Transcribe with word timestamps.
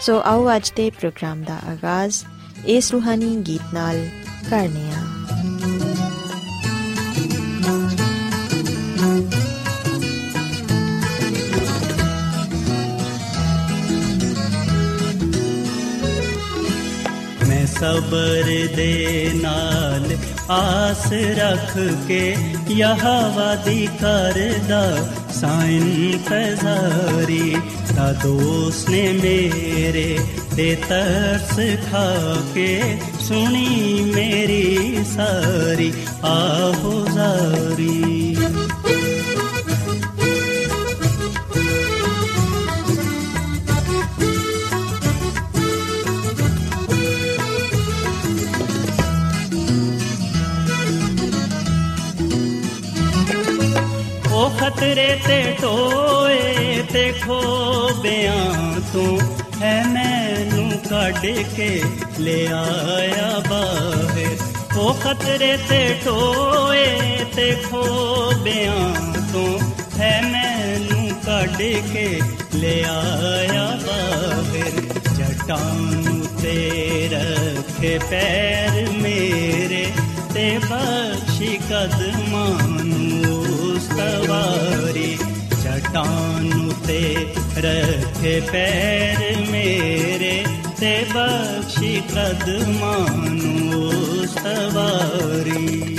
ਸੋ 0.00 0.20
ਆਓ 0.24 0.56
ਅੱਜ 0.56 0.70
ਦੇ 0.76 0.88
ਪ੍ਰੋਗਰਾਮ 0.90 1.42
ਦਾ 1.42 1.58
ਆਗਾਜ਼ 1.70 2.24
ਇਸ 2.66 2.92
ਰੂਹਾਨੀ 2.92 3.36
ਗੀਤ 3.46 3.74
ਨਾਲ 3.74 3.96
ਕਰਨੇ 4.50 4.90
ਆ 4.90 5.06
ਮੈਂ 17.48 17.66
ਸਬਰ 17.66 18.50
ਦੇ 18.76 19.30
ਨਾਲ 19.34 20.16
ਆਸ 20.50 21.06
ਰੱਖ 21.38 21.76
ਕੇ 22.08 22.22
ਯਹਵਾ 22.70 23.54
ਦੀ 23.64 23.88
ਕਰਦਾ 24.00 24.82
ਸਾਇਨ 25.32 26.18
ਤਜ਼ਾਰੀ 26.30 27.56
ਤਾ 27.98 28.12
ਦੋਸਤ 28.12 28.90
ਨੇ 28.90 29.02
ਮੇਰੇ 29.22 30.18
ਤੇ 30.56 30.76
ਤਰਸ 30.88 31.58
ਖਾ 31.90 32.04
ਕੇ 32.54 32.96
ਸੁਣੀ 33.20 34.02
ਮੇਰੀ 34.14 35.04
ਸਾਰੀ 35.16 35.92
ਆਹੋ 36.24 36.92
ਖਤਰੇ 54.68 55.20
ਤੇ 55.26 55.54
ਟੋਏ 55.60 56.82
ਤੇ 56.92 57.12
ਖੋਬਿਆਂ 57.26 58.80
ਤੂੰ 58.92 59.20
ਹੈ 59.62 59.84
ਮੈਨੂੰ 59.84 60.70
ਕੱਢ 60.90 61.26
ਕੇ 61.56 61.82
ਲੈ 62.18 62.46
ਆਇਆ 62.52 63.42
ਬਾਹਰ। 63.50 64.36
ਉਹ 64.78 64.94
ਖਤਰੇ 64.94 65.58
ਤੇ 65.68 65.96
ਟੋਏ 66.04 66.86
ਤੇ 67.36 67.56
ਖੋਬਿਆਂ 67.70 68.94
ਤੂੰ 69.32 69.60
ਹੈ 69.98 70.20
ਮੈਨੂੰ 70.22 71.08
ਕੱਢ 71.26 71.56
ਕੇ 71.92 72.20
ਲੈ 72.54 72.82
ਆਇਆ 72.82 73.78
ਬਾਹਰ। 73.86 74.70
ਜਟਾਂ 75.14 75.74
ਤੇ 76.42 77.08
ਰੱਖੇ 77.12 77.98
ਪੈਰ 78.10 78.90
ਮੇਰੇ 78.90 79.86
ਤੇ 80.34 80.58
ਬਖਸ਼ੀ 80.58 81.58
ਕਦਮਾਂ 81.70 82.68
ਨੂੰ 82.84 83.07
ਸਵਾਰੀ 84.38 85.16
ਚਟਾਨ 85.62 86.72
ਤੇ 86.86 87.00
ਰੱਖੇ 87.56 88.40
ਪੈਰ 88.52 89.36
ਮੇਰੇ 89.50 90.44
ਤੇ 90.80 90.92
ਬਖਸ਼ੀ 91.14 92.02
ਕਦਮਾਂ 92.10 93.26
ਨੂੰ 93.26 93.92
ਸਵਾਰੀ। 94.26 95.98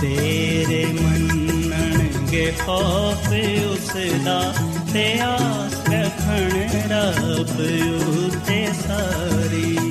ਤੇਰੇ 0.00 0.86
ਮੰਨਣਗੇ 0.86 2.52
ਖੌਫ 2.58 3.32
ਉਸ 3.72 3.92
ਦਾ 4.24 4.54
ਤੇ 4.92 5.20
ਆਸ 5.20 5.74
ਰੱਖਣ 5.92 6.58
ਰੱਬ 6.90 7.60
ਉਤੇ 8.00 8.66
ਸਾਰੀ। 8.86 9.87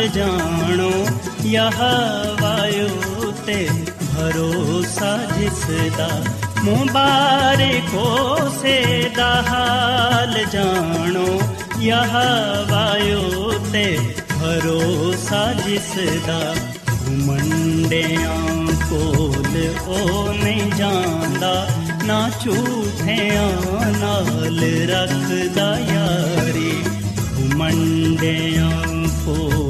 ਹਾਲ 0.00 0.08
ਜਾਣੋ, 0.08 0.90
ਯਹ 1.44 1.80
ਵਾਯੂ 2.40 3.32
ਤੇ 3.46 3.68
ਭਰੋਸਾ 4.02 5.16
ਜਿਸ 5.38 5.64
ਦਾ 5.98 6.08
ਮੁਬਾਰਕੋ 6.64 8.04
ਸੇ 8.62 9.10
ਦਾ 9.16 9.30
ਹਾਲ 9.48 10.34
ਜਾਣੋ, 10.52 11.26
ਯਹ 11.80 12.14
ਵਾਯੂ 12.70 13.52
ਤੇ 13.72 13.84
ਭਰੋਸਾ 14.32 15.44
ਜਿਸ 15.66 15.92
ਦਾ 16.26 16.54
ਘੁਮੰਡਿਆਂ 16.88 18.38
ਕੋਲ 18.90 19.56
ਉਹ 19.86 20.32
ਨਹੀਂ 20.34 20.70
ਜਾਂਦਾ, 20.72 21.68
ਨਾ 22.04 22.28
ਝੂਠਿਆਂ 22.44 23.50
ਨਾਲ 24.00 24.60
ਰੱਖਦਾ 24.90 25.76
ਯਾਰੀ, 25.92 26.72
ਘੁਮੰਡਿਆਂ 27.36 28.70
ਕੋਲ 28.70 28.98
ਉਹ 29.22 29.69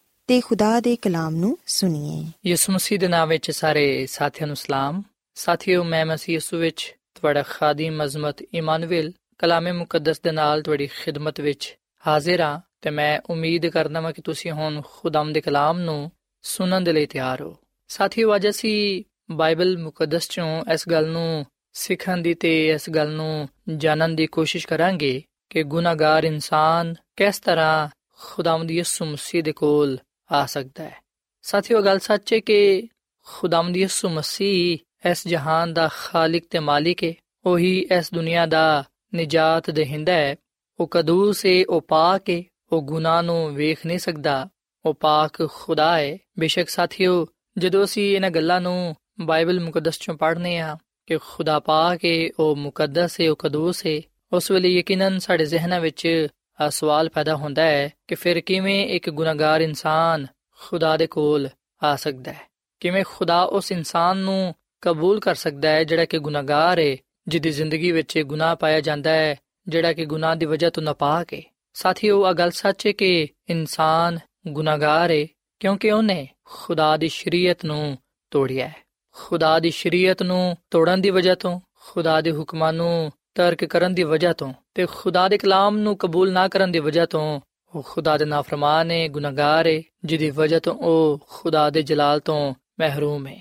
ਤੇ 0.31 0.41
ਖੁਦਾ 0.41 0.79
ਦੇ 0.79 0.95
ਕਲਾਮ 0.95 1.35
ਨੂੰ 1.35 1.57
ਸੁਣੀਏ। 1.65 2.49
ਯਿਸੂ 2.49 2.73
ਮਸੀਹ 2.73 2.99
ਦੇ 2.99 3.07
ਨਾਮ 3.07 3.29
ਵਿੱਚ 3.29 3.51
ਸਾਰੇ 3.51 4.05
ਸਾਥੀਆਂ 4.05 4.47
ਨੂੰ 4.47 4.55
ਸਲਾਮ। 4.55 5.03
ਸਾਥੀਓ, 5.35 5.83
ਮੈਂ 5.83 6.05
ਮਸੀਹ 6.05 6.33
ਯਿਸੂ 6.33 6.57
ਵਿੱਚ 6.57 6.95
ਤੁਹਾਡਾ 7.15 7.43
ਖਾਦੀਮ 7.43 8.03
ਅਜ਼ਮਤ 8.03 8.41
ਇਮਾਨੁਅਲ 8.41 9.11
ਕਲਾਮੇ 9.37 9.71
ਮੁਕੱਦਸ 9.71 10.21
ਦੇ 10.21 10.31
ਨਾਲ 10.31 10.61
ਤੁਹਾਡੀ 10.61 10.87
ਖਿਦਮਤ 10.87 11.39
ਵਿੱਚ 11.39 11.77
ਹਾਜ਼ਰ 12.07 12.41
ਹਾਂ 12.41 12.59
ਤੇ 12.81 12.89
ਮੈਂ 12.89 13.19
ਉਮੀਦ 13.29 13.67
ਕਰਦਾ 13.67 14.01
ਹਾਂ 14.01 14.13
ਕਿ 14.13 14.21
ਤੁਸੀਂ 14.21 14.51
ਹੁਣ 14.51 14.81
ਖੁਦਾਮ 14.85 15.33
ਦੇ 15.33 15.41
ਕਲਾਮ 15.41 15.79
ਨੂੰ 15.79 16.11
ਸੁਣਨ 16.41 16.83
ਦੇ 16.83 16.93
ਲਈ 16.93 17.05
ਤਿਆਰ 17.05 17.41
ਹੋ। 17.41 17.55
ਸਾਥੀਓ, 17.87 18.35
ਅੱਜ 18.35 18.49
ਅਸੀਂ 18.49 19.03
ਬਾਈਬਲ 19.31 19.77
ਮੁਕੱਦਸ 19.77 20.29
ਚੋਂ 20.29 20.63
ਇਸ 20.73 20.89
ਗੱਲ 20.89 21.07
ਨੂੰ 21.07 21.45
ਸਿੱਖਣ 21.73 22.17
ਦੀ 22.17 22.33
ਤੇ 22.33 22.69
ਇਸ 22.69 22.89
ਗੱਲ 22.89 23.09
ਨੂੰ 23.09 23.49
ਜਾਣਨ 23.77 24.15
ਦੀ 24.15 24.27
ਕੋਸ਼ਿਸ਼ 24.27 24.67
ਕਰਾਂਗੇ 24.67 25.23
ਕਿ 25.49 25.63
ਗੁਨਾਹਗਾਰ 25.63 26.23
ਇਨਸਾਨ 26.23 26.95
ਕਿਸ 27.15 27.39
ਤਰ੍ਹਾਂ 27.39 27.87
ਖੁਦਾਵੰਦ 28.19 28.71
ਯਿਸੂ 28.71 29.05
ਮਸੀਹ 29.05 29.43
ਦੇ 29.43 29.51
ਕੋਲ 29.51 29.97
ਆ 30.31 30.45
ਸਕਦਾ 30.45 30.83
ਹੈ। 30.83 30.95
ਸਾਥੀਓ, 31.41 31.81
ਗੱਲ 31.81 31.99
ਸੱਚ 31.99 32.33
ਹੈ 32.33 32.39
ਕਿ 32.39 32.87
ਖੁਦਾਵੰਦ 33.25 33.77
ਯਿਸੂ 33.77 34.09
ਮਸੀਹ 34.09 34.77
ਇਸ 35.09 35.27
ਜਹਾਨ 35.27 35.73
ਦਾ 35.73 35.89
ਖਾਲਕ 35.93 36.43
ਤੇ 36.49 36.59
ਮਾਲਿਕ 36.59 37.03
ਹੈ। 37.03 37.13
ਉਹੀ 37.45 37.87
ਇਸ 37.97 38.13
ਦੁਨੀਆ 38.13 38.45
ਦਾ 38.45 38.83
ਨਿਜਾਤ 39.13 39.69
ਦੇਹਿੰਦਾ 39.69 40.13
ਹੈ। 40.13 40.35
ਉਹ 40.79 40.87
ਕਦੂਸ 40.87 41.45
ਹੈ, 41.45 41.63
ਉਹ 41.69 41.81
ਪਾਕ 41.81 42.29
ਹੈ। 42.29 42.43
ਉਹ 42.71 42.81
ਗੁਨਾਹ 42.81 43.23
ਨੂੰ 43.23 43.55
ਵੇਖ 43.55 43.85
ਨਹੀਂ 43.85 43.99
ਸਕਦਾ। 43.99 44.49
ਉਹ 44.85 44.93
ਪਾਕ 44.93 45.49
ਖੁਦਾ 45.49 45.97
ਹੈ। 45.97 46.17
ਬੇਸ਼ੱਕ 46.39 46.69
ਸਾਥੀਓ, 46.69 47.27
ਜਦੋਂ 47.57 47.85
ਅਸੀਂ 47.85 48.15
ਇਹਨਾਂ 48.15 48.29
ਗੱਲਾਂ 48.29 48.61
ਨੂੰ 48.61 48.95
ਬਾਈਬਲ 49.21 49.59
ਮੁਕੱਦਸ 49.59 49.99
ਚੋਂ 49.99 50.15
ਪੜ੍ਹਨੇ 50.15 50.57
ਆ 50.57 50.77
ਕਿ 51.07 51.17
ਖੁਦਾ 51.17 51.59
ਪਾਕ 51.59 52.05
ਹੈ, 52.05 52.29
ਉਹ 52.39 52.55
ਮੁਕੱਦਸ 52.55 53.21
ਹੈ, 53.21 53.31
ਉਹ 53.31 53.35
ਕਦੂਸ 53.35 53.85
ਹੈ, 53.85 54.01
ਉਸ 54.33 54.51
ਵੇਲੇ 54.51 54.69
ਯਕੀਨਨ 54.69 55.19
ਸਾਡੇ 55.19 55.45
ਜ਼ਿਹਨਾਂ 55.45 55.79
ਵਿੱਚ 55.79 56.27
ਆ 56.61 56.69
ਸਵਾਲ 56.69 57.09
ਪੈਦਾ 57.09 57.35
ਹੁੰਦਾ 57.35 57.63
ਹੈ 57.63 57.89
ਕਿ 58.07 58.15
ਫਿਰ 58.15 58.39
ਕਿਵੇਂ 58.39 58.87
ਇੱਕ 58.87 59.09
ਗੁਨਾਹਗਾਰ 59.09 59.61
ਇਨਸਾਨ 59.61 60.27
ਖੁਦਾ 60.59 60.97
ਦੇ 60.97 61.07
ਕੋਲ 61.07 61.49
ਆ 61.83 61.95
ਸਕਦਾ 61.95 62.31
ਹੈ? 62.31 62.41
ਕਿਵੇਂ 62.79 63.03
ਖੁਦਾ 63.07 63.43
ਉਸ 63.43 63.71
ਇਨਸਾਨ 63.71 64.17
ਨੂੰ 64.17 64.55
ਕਬੂਲ 64.81 65.19
ਕਰ 65.19 65.35
ਸਕਦਾ 65.35 65.69
ਹੈ 65.69 65.83
ਜਿਹੜਾ 65.83 66.05
ਕਿ 66.05 66.19
ਗੁਨਾਹਗਾਰ 66.19 66.79
ਹੈ 66.79 66.97
ਜਿਹਦੀ 67.27 67.49
ਜ਼ਿੰਦਗੀ 67.49 67.91
ਵਿੱਚ 67.91 68.19
ਗੁਨਾਹ 68.19 68.55
ਪਾਇਆ 68.55 68.81
ਜਾਂਦਾ 68.81 69.09
ਹੈ, 69.09 69.35
ਜਿਹੜਾ 69.67 69.93
ਕਿ 69.93 70.05
ਗੁਨਾਹ 70.05 70.35
ਦੀ 70.35 70.45
ਵਜ੍ਹਾ 70.45 70.69
ਤੋਂ 70.69 70.83
ਨਾਪਾਕ 70.83 71.33
ਹੈ 71.33 71.41
ਸਾਥੀਓ 71.73 72.23
ਆ 72.25 72.33
ਗੱਲ 72.33 72.51
ਸੱਚ 72.51 72.87
ਹੈ 72.87 72.91
ਕਿ 72.91 73.27
ਇਨਸਾਨ 73.49 74.19
ਗੁਨਾਹਗਾਰ 74.47 75.11
ਹੈ 75.11 75.27
ਕਿਉਂਕਿ 75.59 75.91
ਉਹਨੇ 75.91 76.27
ਖੁਦਾ 76.45 76.97
ਦੀ 76.97 77.07
ਸ਼ਰੀਅਤ 77.07 77.65
ਨੂੰ 77.65 77.97
ਤੋੜਿਆ 78.31 78.67
ਹੈ। 78.67 78.75
ਖੁਦਾ 79.13 79.59
ਦੀ 79.59 79.69
ਸ਼ਰੀਅਤ 79.69 80.23
ਨੂੰ 80.23 80.57
ਤੋੜਨ 80.71 81.01
ਦੀ 81.01 81.09
ਵਜ੍ਹਾ 81.09 81.35
ਤੋਂ, 81.35 81.59
ਖੁਦਾ 81.79 82.21
ਦੇ 82.21 82.31
ਹੁਕਮਾਂ 82.31 82.73
ਨੂੰ 82.73 83.11
ਤਰਕ 83.35 83.65
ਕਰਨ 83.65 83.93
ਦੀ 83.93 84.03
ਵਜ੍ਹਾ 84.03 84.33
ਤੋਂ 84.33 84.53
ਤੇ 84.73 84.85
ਖੁਦਾ 84.85 85.27
ਦੇ 85.27 85.37
ਕਲਾਮ 85.37 85.77
ਨੂੰ 85.77 85.97
ਕਬੂਲ 85.97 86.31
ਨਾ 86.31 86.47
ਕਰਨ 86.47 86.71
ਦੀ 86.71 86.79
ਵਜ੍ਹਾ 86.79 87.05
ਤੋਂ 87.05 87.41
ਉਹ 87.75 87.83
ਖੁਦਾ 87.83 88.17
ਦੇ 88.17 88.25
ਨਾਫਰਮਾਨ 88.25 88.91
ਹੈ 88.91 89.09
ਗੁਨਾਹਗਾਰ 89.09 89.67
ਹੈ 89.67 89.81
ਜਿਹਦੀ 90.05 90.29
ਵਜ੍ਹਾ 90.29 90.59
ਤੋਂ 90.59 90.75
ਉਹ 90.75 91.25
ਖੁਦਾ 91.29 91.69
ਦੇ 91.69 91.81
ਜਲਾਲ 91.81 92.19
ਤੋਂ 92.19 92.53
ਮਹਿਰੂਮ 92.79 93.27
ਹੈ 93.27 93.39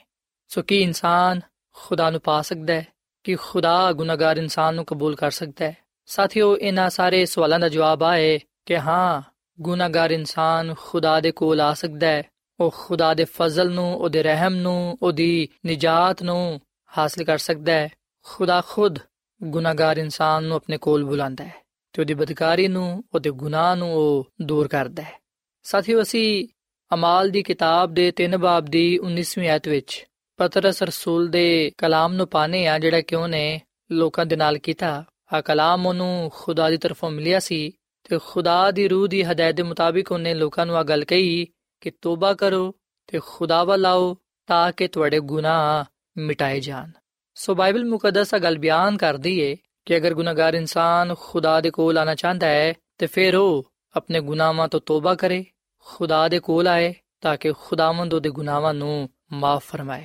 ਸੋ 0.49 0.63
ਕੀ 0.63 0.83
ਇਨਸਾਨ 0.83 1.41
ਖੁਦਾ 1.75 2.11
ਨੂੰ 2.11 2.21
ਪਾ 2.21 2.43
ਸਕਦਾ 2.43 2.75
ਹੈ? 2.75 2.87
ਕਿ 3.25 3.35
ਖੁਦਾ 3.35 3.93
ਗੁਨਾਹਗਾਰ 3.93 4.37
ਇਨਸਾਨ 4.37 4.75
ਨੂੰ 4.75 4.85
ਕਬੂਲ 4.85 5.17
ਕਰ 5.17 5.31
ਸਕਦਾ 5.31 5.65
ਹੈ? 5.65 5.77
ਸਾਥੀਓ, 6.07 6.57
ਇਹਨਾਂ 6.57 6.91
ਸਾਰੇ 6.91 7.27
ਸਵਾਲਾਂ 7.27 7.59
ਦਾ 7.59 7.69
ਜਵਾਬ 7.69 8.03
ਆਏ 8.03 8.41
ਕਿ 8.67 8.79
ਹਾਂ, 8.79 9.23
ਗੁਨਾਹਗਾਰ 9.61 10.11
ਇਨਸਾਨ 10.11 10.75
ਖੁਦਾ 10.79 11.21
ਦੇ 11.21 11.33
ਕੋਲ 11.33 11.61
ਆ 11.61 11.75
ਸਕਦਾ 11.75 12.07
ਹੈ। 12.07 12.23
ਉਹ 12.61 12.75
ਖੁਦਾ 12.79 13.15
ਦੇ 13.15 13.25
ਫਜ਼ਲ 13.25 13.71
ਨੂੰ, 13.71 13.97
ਉਹਦੇ 13.97 14.23
ਰਹਿਮ 14.23 14.55
ਨੂੰ, 14.55 14.99
ਉਹਦੀ 15.03 15.49
ਨਜਾਤ 15.67 16.23
ਨੂੰ 16.23 16.61
ਹਾਸਲ 16.99 17.25
ਕਰ 17.25 17.39
ਸਕਦਾ 17.39 17.73
ਹੈ। 17.73 17.89
ਖੁਦਾ 18.25 18.63
ਖੁਦ 18.69 18.99
ਗੁਨਾਹਗਾਰ 19.43 19.97
ਇਨਸਾਨ 19.97 20.45
ਨੂੰ 20.45 20.57
ਆਪਣੇ 20.57 20.79
ਕੋਲ 20.79 21.05
ਬੁਲਾਉਂਦਾ 21.05 21.45
ਹੈ 21.45 21.55
ਤੇ 21.93 22.03
ਉਹਦੀ 22.03 22.15
ਬਦਕਾਰੀ 22.15 22.69
ਨੂੰ, 22.69 23.05
ਉਹਦੇ 23.15 23.31
ਗੁਨਾਹ 23.31 23.77
ਨੂੰ 23.77 23.95
ਉਹ 23.95 24.29
ਦੂਰ 24.43 24.69
ਕਰਦਾ 24.69 25.03
ਹੈ। 25.03 25.21
ਸਾਥੀਓ, 25.63 26.03
ਅਸੀਂ 26.03 26.49
ਅਮਾਲ 26.95 27.31
ਦੀ 27.31 27.43
ਕਿਤਾਬ 27.43 27.95
ਦੇ 27.95 28.13
3 28.13 28.39
ਬਾਬ 28.39 28.65
ਦੀ 28.65 28.99
19ਵੀਂ 28.99 29.49
ਆਇਤ 29.49 29.69
ਵਿੱਚ 29.69 30.07
ਪਤਰਸ 30.37 30.83
ਰਸੂਲ 30.83 31.29
ਦੇ 31.29 31.73
ਕਲਾਮ 31.79 32.13
ਨੂੰ 32.13 32.29
ਪਾਣੇ 32.29 32.67
ਆ 32.67 32.79
ਜਿਹੜਾ 32.79 33.01
ਕਿ 33.01 33.17
ਉਹਨੇ 33.17 33.61
ਲੋਕਾਂ 33.93 34.27
ਦੇ 34.27 34.37
ਨਾਲ 34.37 34.59
ਕੀਤਾ। 34.59 35.05
ਆ 35.33 35.41
ਕਲਾਮ 35.41 35.87
ਉਹਨੂੰ 35.87 36.31
ਖੁਦਾ 36.35 36.71
ਦੀ 36.71 36.77
ਤਰਫੋਂ 36.77 37.11
ਮਿਲਿਆ 37.11 37.41
ਸੀ 37.41 37.71
ਤੇ 38.05 38.19
ਖੁਦਾ 38.25 38.71
ਦੀ 38.71 38.89
ਰੂਹ 38.89 39.09
ਦੀ 39.09 39.23
ਹਦਾਇਤ 39.23 39.55
ਦੇ 39.55 39.63
ਮੁਤਾਬਿਕ 39.63 40.13
ਉਹਨੇ 40.13 40.35
ਲੋਕਾਂ 40.35 40.67
ਨੂੰ 40.67 40.77
ਆ 40.77 40.83
ਗੱਲ 40.83 41.05
ਕਹੀ 41.05 41.47
ਕਿ 41.81 41.91
ਤੋਬਾ 41.91 42.35
ਕਰੋ 42.35 42.75
ਤੇ 43.07 43.21
ਖੁਦਾ 43.27 43.65
ਵੱਲ 43.65 43.87
ਆਓ 43.87 44.17
ਤਾਂ 44.47 44.73
ਕਿ 44.73 44.89
ਤੁਹਾਡੇ 44.89 45.21
ਗੁਨਾਹ 45.21 45.85
ਮਿਟਾਏ 46.21 46.61
ਜਾਣ। 46.61 46.91
ਸੋ 47.41 47.55
ਬਾਈਬਲ 47.55 47.85
ਮੁਕੱਦਸ 47.85 48.35
ਆ 48.35 48.39
ਗੱਲ 48.39 48.59
ਬਿਆਨ 48.59 48.97
ਕਰਦੀ 48.97 49.41
ਏ 49.41 49.57
ਕਿ 49.85 49.97
ਅਗਰ 49.97 50.15
ਗੁਨਾਹਗਾਰ 50.15 50.55
ਇਨਸਾਨ 50.55 51.15
ਖੁਦਾ 51.21 51.61
ਦੇ 51.61 51.71
ਕੋਲ 51.71 51.99
ਆਣਾ 51.99 52.15
ਚਾਹੁੰਦਾ 52.15 52.47
ਹੈ, 52.47 52.75
ਤੇ 52.99 53.07
ਫਿਰ 53.07 53.37
ਉਹ 53.37 53.73
ਆਪਣੇ 53.97 54.21
ਗੁਨਾਹਾਂ 54.21 54.69
ਤੋਂ 54.69 54.81
ਤੋਬਾ 54.81 55.15
ਕਰੇ, 55.15 55.45
ਖੁਦਾ 55.79 56.29
ਦੇ 56.29 56.41
ਕੋਲ 56.41 56.69
ਆਏ, 56.69 56.95
ਤਾਂ 57.21 57.37
ਕਿ 57.37 57.53
ਖੁਦਾਵੰਦ 57.53 58.15
ਉਹਦੇ 58.15 58.29
ਗੁਨਾਹਾਂ 58.29 58.75
ਨੂੰ 58.75 59.09
ਮਾਫ 59.33 59.65
ਫਰਮਾਏ, 59.65 60.05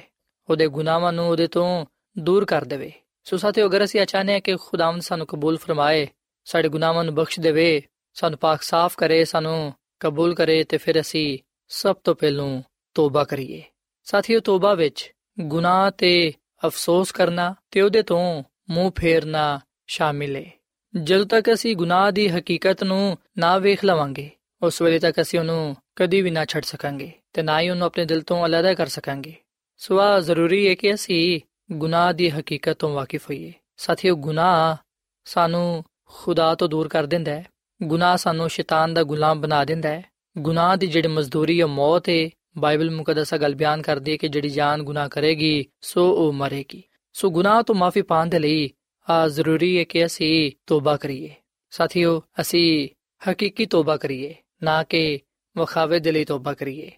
ਉਹਦੇ 0.50 0.68
ਗੁਨਾਹਾਂ 0.68 1.14
ਨੂੰ 1.14 1.30
ਉਹਦੇ 1.30 1.48
ਤੋਂ 1.48 1.86
ਦੂਰ 2.18 2.46
ਕਰ 2.46 2.64
ਦੇਵੇ। 2.64 2.92
ਸੋ 3.24 3.38
ਸਾਥੀਓ, 3.38 3.68
ਅਗਰ 3.68 3.84
ਅਸੀਂ 3.84 4.06
ਚਾਹਨੇ 4.06 4.34
ਹਾਂ 4.34 4.40
ਕਿ 4.40 4.56
ਖੁਦਾਵੰਦ 4.56 5.02
ਸਾਨੂੰ 5.02 5.28
ਕਬੂਲ 5.28 5.58
ਫਰਮਾਏ, 5.58 6.08
ਸਾਡੇ 6.46 6.70
ਗੁਨਾਹਾਂ 6.70 7.04
ਨੂੰ 7.04 7.16
ਬਖਸ਼ 7.16 7.40
ਦੇਵੇ, 7.40 7.82
ਸਾਨੂੰ 8.14 8.40
ਪਾਕ 8.40 8.62
ਸਾਫ਼ 8.62 8.98
ਕਰੇ, 8.98 9.26
ਸਾਨੂੰ 9.26 9.74
ਕਬੂਲ 10.00 10.36
ਕਰੇ, 10.36 10.64
ਤੇ 10.64 10.78
ਫਿਰ 10.78 11.02
ਅਸੀਂ 11.02 11.38
ਸਭ 11.68 11.96
ਤੋਂ 12.04 12.16
ਪਹਿਲੋਂ 12.16 12.62
ਤੋਬਾ 12.94 13.24
ਕਰੀਏ। 13.24 13.64
ਸਾਥੀਓ, 14.04 14.40
ਤੋਬਾ 14.40 14.74
ਵਿੱਚ 14.74 15.12
ਗੁਨਾਹ 15.40 15.92
ਤੇ 15.92 16.34
ਅਫਸੋਸ 16.66 17.12
ਕਰਨਾ 17.12 17.56
ਤੇ 17.72 17.82
ਉਹਦੇ 17.82 18.04
ਤੋਂ 18.04 18.44
ਮੂੰਹ 18.70 18.92
ਫੇਰਨਾ 18.96 19.60
ਸ਼ਾਮਿਲ 19.88 20.36
ਹੈ 20.36 20.52
ਜਦੋਂ 21.04 21.26
ਤੱਕ 21.26 21.54
ਅਸੀਂ 21.54 21.76
ਗੁਨਾਹ 21.76 22.12
ਦੀ 22.12 22.28
ਹਕੀਕਤ 22.28 22.84
ਨੂੰ 22.84 23.18
ਨਾ 23.38 23.58
ਵੇਖ 23.58 23.86
ਲਵਾਂਗੇ, 23.86 24.30
ਉਸ 24.62 24.82
ਵੇਲੇ 24.82 25.00
ਤੱਕ 25.00 25.22
ਅਸੀਂ 25.22 25.40
ਉਹਨੂੰ 25.40 25.76
ਕਦੀ 25.96 26.22
ਵੀ 26.22 26.30
ਨਾ 26.30 26.46
ਛੱਡ 26.46 26.64
ਸਕਾਂਗੇ 26.64 27.12
ਤੇ 27.34 27.42
ਨਾ 27.42 27.62
ਹੀ 27.62 27.70
ਉਹਨੂੰ 27.70 27.88
ਆਪਣੇ 27.88 28.06
ਦਿਲ 28.06 28.22
ਤੋਂ 28.22 28.46
ਅਲੱਗਾ 28.46 28.74
ਕਰ 28.74 28.88
ਸਕਾਂਗੇ। 28.88 29.36
ਸੋ 29.78 30.00
ਆ 30.00 30.20
ਜ਼ਰੂਰੀ 30.20 30.68
ਹੈ 30.68 30.76
ਕਿ 30.76 30.94
ਅਸੀਂ 30.94 31.42
ਗੁਨਾਹ 31.72 32.14
ਦੀ 32.14 32.30
ਹਕੀਕਤ 32.30 32.74
ਤੋਂ 32.74 32.90
ਵਾਕਿਫ 32.90 33.24
ਹੋਈਏ। 33.24 33.54
ਸਾਥੀਓ, 33.78 34.16
ਗੁਨਾਹ 34.16 34.78
ਸਾਨੂੰ 35.26 35.84
ਖੁਦਾ 36.06 36.56
ਤੋਂ 36.56 36.68
ਦੂਰ 36.70 36.88
ਕਰ 36.88 37.06
ਦਿੰਦਾ 37.06 37.32
ਹੈ। 37.32 37.46
ਗੁਨਾਹ 37.84 38.18
ਸਾਨੂੰ 38.18 38.50
ਸ਼ੈਤਾਨ 38.50 38.94
ਦਾ 38.94 39.04
ਗੁਲਾਮ 39.04 39.42
ਬਣਾ 39.42 39.66
ਦਿੰਦਾ 39.66 39.90
ਹੈ। 39.90 40.04
ਗੁਨਾਹ 40.38 40.78
ਦੀ 40.78 40.88
ਜਿਹੜੀ 40.88 41.08
ਮਜ਼ਦੂਰੀ 41.08 41.62
ਹੈ 41.62 41.66
ਮੌਤ 41.66 42.10
ਹੈ 42.10 42.30
ਬਾਈਬਲ 42.58 42.92
ਮੁਕੱਦਸਾ 42.92 43.38
ਗੱਲ 43.38 43.56
ਬਿਆਨ 43.56 43.82
ਕਰਦੀ 43.82 44.12
ਹੈ 44.12 44.18
ਕਿ 44.18 44.28
ਜਿਹੜੀ 44.28 44.50
ਜਾਨ 44.50 44.84
ਗੁਨਾਹ 44.84 45.10
ਕਰੇਗੀ, 45.10 45.66
ਸੋ 45.82 46.12
ਉਹ 46.12 46.34
ਮਰੇਗੀ। 46.34 46.84
ਸੋ 47.14 47.30
ਗੁਨਾਹ 47.30 47.64
ਤੋਂ 47.64 47.76
ਮਾਫੀ 47.76 48.02
ਪਾਉਣ 48.02 48.28
ਦੇ 48.28 48.40
ਲਈ 48.40 48.70
ਆ 49.10 49.28
ਜ਼ਰੂਰੀ 49.28 49.80
ਹੈ 49.80 49.84
ਕਿ 49.84 50.06
ਅਸੀਂ 50.06 50.52
ਤੋਬਾ 50.68 50.98
ਕਰੀਏ। 50.98 51.34
ਸਾਥੀਓ, 51.70 52.22
ਅਸੀਂ 52.42 52.90
ਹਕੀਕੀ 53.32 53.66
ਤੋਬਾ 53.66 53.98
ਕਰੀਏ, 53.98 54.36
ਨਾ 54.64 54.84
ਕਿ 54.84 55.20
ਵਖਾਵੇ 55.58 56.00
ਦੇ 56.00 56.12
ਲਈ 56.12 56.26
ਤੋਬਾ 56.26 56.54
ਕਰੀਏ। 56.54 56.92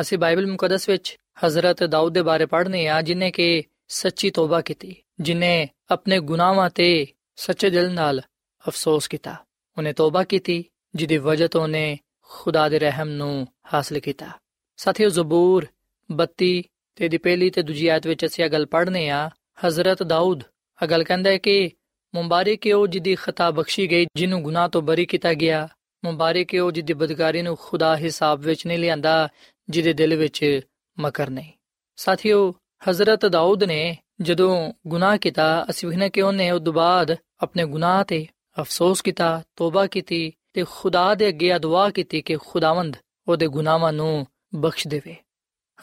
ਅਸੀਂ 0.00 0.18
ਬਾਈਬਲ 0.18 0.46
ਮੁਕੱਦਸ 0.46 0.88
ਵਿੱਚ 0.88 1.16
ਹਜ਼ਰਤ 1.46 1.84
ਦਾਊਦ 1.84 2.14
ਦੇ 2.14 2.22
ਬਾਰੇ 2.22 2.46
ਪੜ੍ਹਨੇ 2.46 2.88
ਆ, 2.88 3.02
ਜਿਨੇ 3.02 3.30
ਕਿ 3.30 3.62
ਸੱਚੀ 3.88 4.30
ਤੋਬਾ 4.30 4.60
ਕੀਤੀ, 4.60 4.96
ਜਿਨੇ 5.20 5.68
ਆਪਣੇ 5.90 6.20
ਗੁਨਾਹਾਂ 6.20 6.70
ਤੇ 6.70 7.06
ਸੱਚੇ 7.36 7.70
ਦਿਲ 7.70 7.92
ਨਾਲ 7.92 8.20
ਅਫਸੋਸ 8.68 9.08
ਕੀਤਾ। 9.08 9.36
ਉਹਨੇ 9.76 9.92
ਤੋਬਾ 9.92 10.24
ਕੀਤੀ, 10.24 10.64
ਜਿਹਦੀ 10.94 11.16
ਵਜ੍ਹਾ 11.16 11.48
ਤੋਂ 11.48 11.62
ਉਹਨੇ 11.62 11.98
ਖੁਦਾ 12.22 12.68
ਦੇ 12.68 12.78
ਰਹਿਮ 12.78 13.08
ਨੂੰ 13.08 13.46
ਹਾਸਲ 13.74 13.98
ਕੀਤਾ। 13.98 14.28
ਸਾਥੀਓ 14.76 15.08
ਜ਼ਬੂਰ 15.08 15.66
32 16.10 16.62
ਤੇ 16.96 17.08
ਦੀ 17.08 17.18
ਪਹਿਲੀ 17.18 17.50
ਤੇ 17.50 17.62
ਦੂਜੀ 17.62 17.88
ਆਇਤ 17.88 18.06
ਵਿੱਚ 18.06 18.26
ਅਸੀਂ 18.26 18.44
ਇਹ 18.44 18.50
ਗੱਲ 18.50 18.66
ਪੜ੍ਹਨੇ 18.66 19.08
ਆ, 19.08 19.30
ਹਜ਼ਰਤ 19.66 20.02
ਦਾਊਦ, 20.02 20.42
ਇਹ 20.82 20.88
ਗੱਲ 20.88 21.04
ਕਹਿੰਦਾ 21.04 21.30
ਹੈ 21.30 21.38
ਕਿ 21.38 21.70
ਮੁਬਾਰਕ 22.14 22.66
ਹੈ 22.66 22.76
ਉਹ 22.76 22.86
ਜਿਹਦੀ 22.86 23.14
ਖਤਾ 23.14 23.50
ਬਖਸ਼ੀ 23.50 23.90
ਗਈ, 23.90 24.06
ਜਿਹਨੂੰ 24.16 24.42
ਗੁਨਾਹ 24.42 24.68
ਤੋਂ 24.68 24.82
ਬਰੀ 24.82 25.06
ਕੀਤਾ 25.06 25.34
ਗਿਆ। 25.34 25.68
ਮੁਬਾਰਕ 26.04 26.54
ਹੈ 26.54 26.62
ਉਹ 26.62 26.70
ਜਿਹਦੀ 26.70 26.92
ਬਦਕਾਰੀ 26.92 27.42
ਨੂੰ 27.42 27.56
ਖੁਦਾ 27.60 27.96
ਹਿਸਾਬ 27.96 28.40
ਵਿੱਚ 28.40 28.66
ਨਹੀਂ 28.66 28.78
ਲਿਆਂਦਾ, 28.78 29.28
ਜਿਹਦੇ 29.70 29.92
ਦਿਲ 29.92 30.16
ਵਿੱਚ 30.16 30.60
ਮਕਰ 30.98 31.30
ਨਹੀਂ। 31.30 31.52
ਸਾਥੀਓ, 31.96 32.54
ਹਜ਼ਰਤ 32.90 33.26
ਦਾਊਦ 33.26 33.64
ਨੇ 33.64 33.96
ਜਦੋਂ 34.20 34.72
ਗੁਨਾਹ 34.86 35.16
ਕੀਤਾ, 35.16 35.66
ਅਸੀਂ 35.70 35.88
ਵੇਖਨੇ 35.88 36.10
ਕਿ 36.10 36.22
ਉਹਨੇ 36.22 36.50
ਉਸ 36.50 36.62
ਤੋਂ 36.64 36.72
ਬਾਅਦ 36.72 37.16
ਆਪਣੇ 37.42 37.64
ਗੁਨਾਹ 37.64 38.04
ਤੇ 38.04 38.26
ਅਫਸੋਸ 38.60 39.02
ਕੀਤਾ, 39.02 39.42
ਤੋਬਾ 39.56 39.86
ਕੀਤੀ 39.86 40.32
ਤੇ 40.52 40.64
ਖੁਦਾ 40.70 41.14
ਦੇ 41.14 41.28
ਅੱਗੇ 41.28 41.58
ਦੁਆ 41.58 41.90
ਕੀਤੀ 41.90 42.22
ਕਿ 42.22 42.36
ਖੁਦਾਵੰਦ 42.46 42.96
ਉਹਦੇ 43.28 43.46
ਗੁਨਾਹਾਂ 43.46 43.92
ਨੂੰ 43.92 44.26
ਬਖਸ਼ 44.56 44.88
ਦੇਵੇ। 44.88 45.16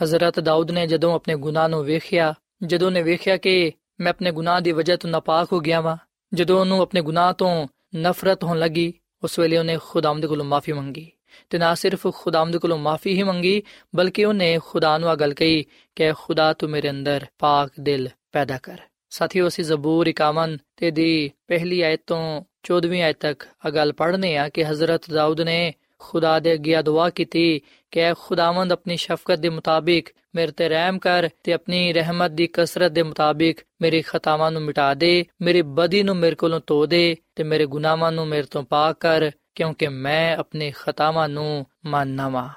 ਹਜ਼ਰਤ 0.04 0.40
ਦਾਊਦ 0.40 0.72
ਨੇ 0.72 0.88
ਜਦੋਂ 0.88 1.16
ਆਪਣੇ 1.16 1.36
ਗੁਨਾਹ 1.36 1.70
ਨੂੰ 1.70 1.84
ਵੇਖਿਆ, 1.84 2.34
ਜਦੋਂ 2.64 2.92
ਨੇ 2.92 3.04
ਵੇਖਿਆ 3.04 3.38
ਕਿ 3.38 3.72
ਮੈਂ 4.00 4.10
ਆਪਣੇ 4.10 4.32
ਗੁਨਾਹ 4.32 4.62
ਦੀ 4.62 4.72
ਵਜ੍ਹਾ 4.72 4.96
ਤੋਂ 4.96 5.10
ਨਾਪਾਕ 5.10 5.54
ਹੋ 5.54 5.60
ਗਿਆ 5.60 5.82
ਵਾਂ, 5.82 5.98
ਜਦੋਂ 6.34 6.60
ਉਹਨੂੰ 6.60 6.82
ਆਪਣੇ 6.82 7.02
ਗੁਨਾਹ 7.02 7.34
ਤੋਂ 7.34 7.68
ਨਫ਼ਰਤ 7.96 8.44
ਹੋਣ 8.44 8.60
ਲੱਗੀ, 8.60 8.94
ਉਸ 9.24 9.40
ਵੇਲੇ 9.40 9.58
ਉਹਨੇ 9.58 9.78
ਖੁਦਾਮ 9.84 10.22
ਦੇ 10.22 10.28
ਕੋਲੋਂ 10.28 10.46
ਮਾਫੀ 10.46 10.72
ਮੰਗੀ। 10.72 11.12
ਤੇ 11.50 11.58
ਨਾ 11.58 11.76
ਸਿਰਫ 11.76 12.08
ਖੁਦਾਮ 12.14 12.52
ਦੇ 12.52 12.58
ਕੋਲੋਂ 12.58 12.78
ਮਾਫੀ 12.78 13.14
ਹੀ 13.14 13.24
ਮੰਗੀ, 13.24 13.64
ਬਲਕਿ 13.96 14.26
ਉਹਨੇ 14.26 14.60
ਖੁਦਾ 14.66 14.98
ਨੂੰ 14.98 15.10
ਆ 15.10 15.16
ਗੱਲ 15.16 15.34
ਕਹੀ 15.34 15.66
ਕਿ 15.96 16.14
ਖੁਦਾ 16.14 16.54
ਤੂੰ 16.54 16.70
ਮੇਰੇ 16.70 16.90
ਅੰਦਰ 16.90 17.26
ਪਾਕ 17.40 17.72
ਦਿਲ 17.80 18.10
ਪੈਦਾ 18.32 18.58
ਕਰ। 18.58 18.80
ਸਾਥੀਓ, 19.10 19.48
ਅਸੀਂ 19.48 19.64
ਜ਼ਬੂਰ 19.64 20.08
51 20.08 20.58
ਤੇ 20.76 20.92
ਦੀ 20.92 21.32
ਪਹਿਲੀ 21.48 21.82
ਆਇਤ 21.82 22.02
ਤੋਂ 22.08 22.44
14ਵੀਂ 22.64 23.04
ਆਇਤ 23.04 23.18
ਤੱਕ 23.20 23.44
ਆ 23.66 23.70
ਗੱਲ 23.70 23.94
ਪੜ੍ਹਨੇ 23.94 24.38
ਆ 24.38 24.50
ਕਿ 24.50 24.66
ਹਜ਼ਰਤ 24.66 25.12
ਦਾਊਦ 25.12 25.42
ਨੇ 25.42 25.74
ਖੁਦਾ 26.02 26.40
ਦੇ 26.40 26.54
ਅੱਗੇ 26.54 26.82
ਦੁਆ 26.82 27.10
ਕੀਤੀ 27.10 27.62
ਕਿ 27.92 28.02
ਖੁਦਾਵੰਦ 28.20 28.72
ਆਪਣੀ 28.72 28.98
ਸ਼ਫਕਤ 28.98 29.40
ਦੇ 29.40 29.50
ਮੁਤਾਬਿਕ 29.50 30.10
ਮੇਰੇ 30.36 30.52
ਤੇ 30.52 30.70
ਰਹਿਮ 30.70 31.00
ਕਰ 31.00 31.30
ਤੇ 31.44 31.54
ਆਪਣੀ 31.54 31.94
ਰਹਿਮਤ 31.94 32.32
ਦੀ 32.32 32.48
ਕਸਰਤ 32.48 32.92
ਦੇ 32.92 33.04
ਮੁਤਾਬਿਕ 33.04 33.58
ਮੇਰੀ 33.82 34.02
ਖਤਾਵਾਂ 34.02 34.52
ਨੂੰ 34.52 34.62
ਮਿਟਾ 34.62 34.94
ਦੇ, 34.94 35.26
ਮੇਰੀ 35.42 35.62
ਬਦੀ 35.62 36.04
ਨੂੰ 36.04 36.16
ਮੇਰੇ 36.16 36.36
ਕੋਲੋਂ 36.36 36.62
ਧੋ 36.68 36.86
ਦੇ 36.86 37.16
ਤੇ 37.36 37.44
ਮੇਰੇ 37.44 37.66
ਗੁਨਾਹਾਂ 37.66 38.12
ਨੂੰ 38.12 38.28
ਮੇਰੇ 38.28 38.44
ਤੋਂ 38.44 38.64
ਪਾਕ 38.64 38.96
ਕਰ, 39.00 39.32
ਕਿਉਂਕਿ 39.56 39.88
ਮੈਂ 39.88 40.38
ਆਪਣੇ 40.38 40.72
ਖਤਾਵਾਂ 40.76 41.30
ਨੂੰ 41.30 41.66
ਮੰਨਣਾ 41.86 42.30
ਵਾਂ। 42.30 42.50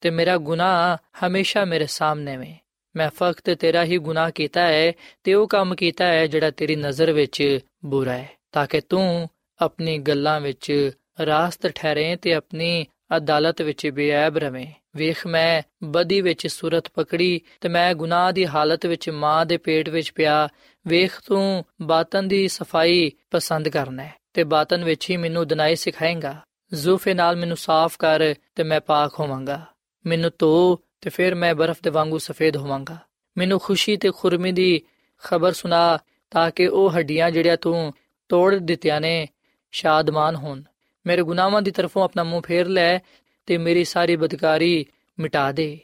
ਤੇ 0.00 0.10
ਮੇਰਾ 0.10 0.36
ਗੁਨਾਹ 0.36 0.96
ਹਮੇਸ਼ਾ 1.26 1.64
ਮੇਰੇ 1.64 1.86
ਸਾਹਮਣੇ 1.86 2.36
ਵੇ। 2.36 2.54
ਮੈਂ 2.96 3.10
ਫਕਤ 3.10 3.50
ਤੇਰਾ 3.50 3.84
ਹੀ 3.84 3.98
ਗੁਨਾਹ 3.98 4.30
ਕੀਤਾ 4.30 4.60
ਹੈ 4.60 4.92
ਤੇ 5.24 5.34
ਉਹ 5.34 5.48
ਕੰਮ 5.48 5.74
ਕੀਤਾ 5.74 6.06
ਹੈ 6.06 6.26
ਜਿਹੜਾ 6.26 6.50
ਤੇਰੀ 6.50 6.76
ਨਜ਼ਰ 6.76 7.12
ਵਿੱਚ 7.12 7.58
ਬੁਰਾ 7.84 8.12
ਹੈ, 8.12 8.30
ਤਾਂ 8.52 8.66
ਕਿ 8.66 8.80
ਤੂੰ 8.80 9.28
ਆਪਣੀ 9.62 9.98
ਗੱਲਾਂ 9.98 10.40
ਵਿੱਚ 10.40 10.90
ਰਾਸਤ 11.26 11.66
ਠਹਿਰੇ 11.66 12.16
ਤੇ 12.16 12.34
ਆਪਣੀ 12.34 12.86
ਅਦਾਲਤ 13.16 13.62
ਵਿੱਚ 13.62 13.86
ਬੇਅਬ 13.86 14.38
ਰਵੇਂ। 14.38 14.66
ਵੇਖ 14.96 15.26
ਮੈਂ 15.26 15.62
ਬਦੀ 15.84 16.20
ਵਿੱਚ 16.20 16.46
ਸੂਰਤ 16.46 16.84
ਪਕੜੀ 16.94 17.40
ਤੇ 17.60 17.68
ਮੈਂ 17.68 17.94
ਗੁਨਾਹ 17.94 18.32
ਦੀ 18.32 18.46
ਹਾਲਤ 18.46 18.86
ਵਿੱਚ 18.86 19.10
ਮਾਂ 19.10 19.46
ਦੇ 19.46 19.56
ਪੇਟ 19.56 19.88
ਵਿੱਚ 19.88 20.12
ਪਿਆ। 20.12 20.48
ਵੇਖ 20.86 21.20
ਤੂੰ 21.26 21.64
ਬਾਤਨ 21.82 22.28
ਦੀ 22.28 22.48
ਸਫ਼ਾਈ 22.48 23.12
ਪਸੰਦ 23.30 23.68
ਕਰਨਾ 23.68 24.02
ਹੈ 24.02 24.14
ਤੇ 24.32 24.44
ਬਾਤਨ 24.44 24.84
ਵਿੱਚ 24.84 25.10
ਹੀ 25.10 25.16
ਮੈਨੂੰ 25.16 25.46
ਦਨਾਈ 25.46 25.76
ਸਿਖਾਏਗਾ। 25.76 26.40
ਜ਼ੂਫੇ 26.74 27.14
ਨਾਲ 27.14 27.36
ਮੈਨੂੰ 27.36 27.56
ਸਾਫ਼ 27.56 27.98
ਕਰ 27.98 28.34
ਤੇ 28.54 28.62
ਮੈਂ 28.62 28.80
ਪਾਕ 28.80 29.20
ਹੋਵਾਂਗਾ। 29.20 29.60
ਮੈਨੂੰ 30.06 30.30
ਧੋ 30.38 30.80
ਤੇ 31.00 31.10
ਫਿਰ 31.10 31.34
ਮੈਂ 31.34 31.54
ਬਰਫ਼ 31.54 31.78
ਦੇ 31.82 31.90
ਵਾਂਗੂ 31.90 32.18
ਸਫੇਦ 32.18 32.56
ਹੋਵਾਂਗਾ। 32.56 32.96
ਮੈਨੂੰ 33.38 33.60
ਖੁਸ਼ੀ 33.60 33.96
ਤੇ 33.96 34.10
ਖੁਰਮੀ 34.10 34.52
ਦੀ 34.52 34.82
ਖਬਰ 35.24 35.52
ਸੁਣਾ 35.52 35.98
ਤਾਂ 36.30 36.50
ਕਿ 36.50 36.66
ਉਹ 36.66 36.90
ਹੱਡੀਆਂ 36.90 37.30
ਜਿਹੜੀਆਂ 37.30 37.56
ਤੂੰ 37.56 37.92
ਤੋੜ 38.28 38.54
ਦਿੱਤੀਆਂ 38.54 39.00
ਨੇ 39.00 39.28
ਸ਼ਾਦਮਾਨ 39.72 40.36
ਹੋਣ। 40.36 40.62
ਮੇਰੇ 41.06 41.22
ਗੁਨਾਹਾਂ 41.22 41.62
ਦੀ 41.62 41.70
ਤਰਫੋਂ 41.70 42.04
ਆਪਣਾ 42.04 42.24
ਮੂੰਹ 42.24 42.42
ਫੇਰ 42.42 42.68
ਲੈ 42.68 42.98
ਤੇ 43.46 43.58
ਮੇਰੀ 43.58 43.84
ਸਾਰੀ 43.84 44.16
ਬਦਕਾਰੀ 44.16 44.86
ਮਿਟਾ 45.20 45.52
ਦੇ। 45.52 45.80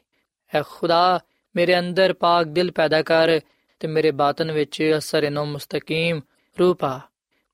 ਐ 0.54 0.62
ਖੁਦਾ, 0.68 1.20
ਮੇਰੇ 1.56 1.78
ਅੰਦਰ 1.78 2.12
ਪਾਕ 2.12 2.46
ਦਿਲ 2.46 2.70
ਪੈਦਾ 2.70 3.02
ਕਰ 3.02 3.40
ਤੇ 3.80 3.88
ਮੇਰੇ 3.88 4.10
ਬਾਤਨ 4.10 4.52
ਵਿੱਚ 4.52 4.94
ਅਸਰ 4.98 5.22
ਇਨੋ 5.22 5.44
ਮੁਸਤਕੀਮ 5.44 6.20
ਰੂਪਾ 6.60 7.00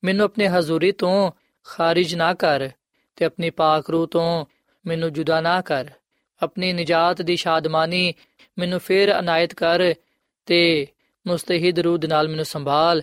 ਮੈਨੂੰ 0.05 0.25
ਆਪਣੇ 0.25 0.49
ਹਜ਼ੂਰੀ 0.49 0.93
ਤੋਂ 0.93 1.31
ਖਾਰਿਜ 1.65 2.15
ਨਾ 2.15 2.35
ਕਰ 2.35 2.71
ਤੇ 3.17 3.25
ਆਪਣੀ 3.25 3.51
ਪਾਕ 3.51 3.91
ਰੂਹ 3.91 4.07
ਤੋਂ 4.07 4.47
ਮੈਨੂੰ 4.87 5.13
ਜੁਦਾ 5.13 5.41
ਨਾ 5.41 5.61
ਕਰ। 5.61 5.89
ਆਪਣੀ 6.43 6.73
ਨਜਾਤ 6.73 7.23
ਦੀ 7.23 7.37
ਸ਼ਾਦਮਾਨੀ 7.37 8.15
ਮੈਨੂੰ 8.59 8.81
ਫੇਰ 8.81 9.19
ਅਨਾਇਤ 9.19 9.55
ਕਰ 9.55 9.95
ਤੇ 10.47 10.87
ਮੁਸਤਹਿਦ 11.27 11.79
ਰੂਹ 11.79 11.99
ਨਾਲ 12.09 12.29
ਮੈਨੂੰ 12.29 12.45
ਸੰਭਾਲ। 12.45 13.03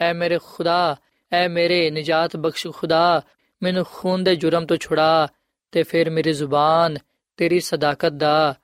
ਐ 0.00 0.12
ਮੇਰੇ 0.12 0.38
ਖੁਦਾ, 0.44 0.96
ਐ 1.32 1.48
ਮੇਰੇ 1.48 1.90
ਨਜਾਤ 1.90 2.36
ਬਖਸ਼ 2.36 2.66
ਖੁਦਾ 2.74 3.22
ਮੈਨੂੰ 3.62 3.86
ਖੂਨ 3.92 4.24
ਦੇ 4.24 4.36
ਜੁਰਮ 4.36 4.66
ਤੋਂ 4.66 4.76
ਛੁਡਾ 4.76 5.28
ਤੇ 5.72 5.82
ਫਿਰ 5.82 6.10
ਮੇਰੀ 6.10 6.32
ਜ਼ੁਬਾਨ 6.32 6.98
ਤੇਰੀ 7.36 7.60
ਸਦਾਕਤ 7.60 8.08
ਦਾ 8.08 8.54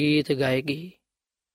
ਗੀਤ 0.00 0.32
ਗਾਏਗੀ। 0.32 0.92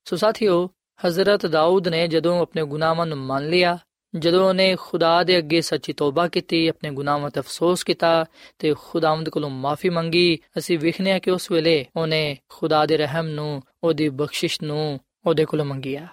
ਸੋ 0.06 0.16
ਸਾਥੀਓ, 0.16 0.70
ਹਜ਼ਰਤ 1.08 1.46
ਦਾਊਦ 1.46 1.88
ਨੇ 1.88 2.08
ਜਦੋਂ 2.08 2.42
ਆਪਣੇ 2.42 2.66
ਗੁਨਾਹਾਂ 2.66 3.06
ਨੂੰ 3.06 3.18
ਮੰਨ 3.18 3.50
ਲਿਆ, 3.50 3.78
ਜਦੋਂ 4.16 4.50
ਉਹਨੇ 4.50 4.76
ਖੁਦਾ 4.80 5.24
ਦੇ 5.24 5.38
ਅੱਗੇ 5.38 5.62
ਸੱਚੀ 5.62 5.94
ਤੋਬਾ 5.94 6.28
ਕੀਤੀ, 6.28 6.68
ਆਪਣੇ 6.68 6.92
ਗੁਨਾਹਾਂ 6.92 7.30
ਤੇ 7.30 7.40
ਅਫਸੋਸ 7.40 7.84
ਕੀਤਾ 7.84 8.26
ਤੇ 8.60 8.76
ਖੁਦਾਵੰਦ 8.80 9.30
ਕੋਲੋਂ 9.30 9.50
ਮਾਫੀ 9.50 9.90
ਮੰਗੀ, 9.90 10.40
ਅਸੀਂ 10.58 10.80
ਵੇਖਨੇ 10.80 11.12
ਆ 11.12 11.20
ਕਿ 11.20 11.32
ਉਸ 11.32 11.52
ਵੇਲੇ 11.52 11.86
ਉਹਨੇ 11.96 12.38
ਖੁਦਾ 12.50 12.86
ਦੇ 12.86 12.98
ਰਹਿਮ 12.98 13.28
ਨੂੰ, 13.28 13.64
ਉਹਦੀ 13.84 14.10
ਬਖਸ਼ਿਸ਼ 14.10 14.62
ਨੂੰ 14.64 15.00
ਉਹਦੇ 15.26 15.46
ਕੋਲੋਂ 15.46 15.66
ਮੰਗਿਆ। 15.66 16.08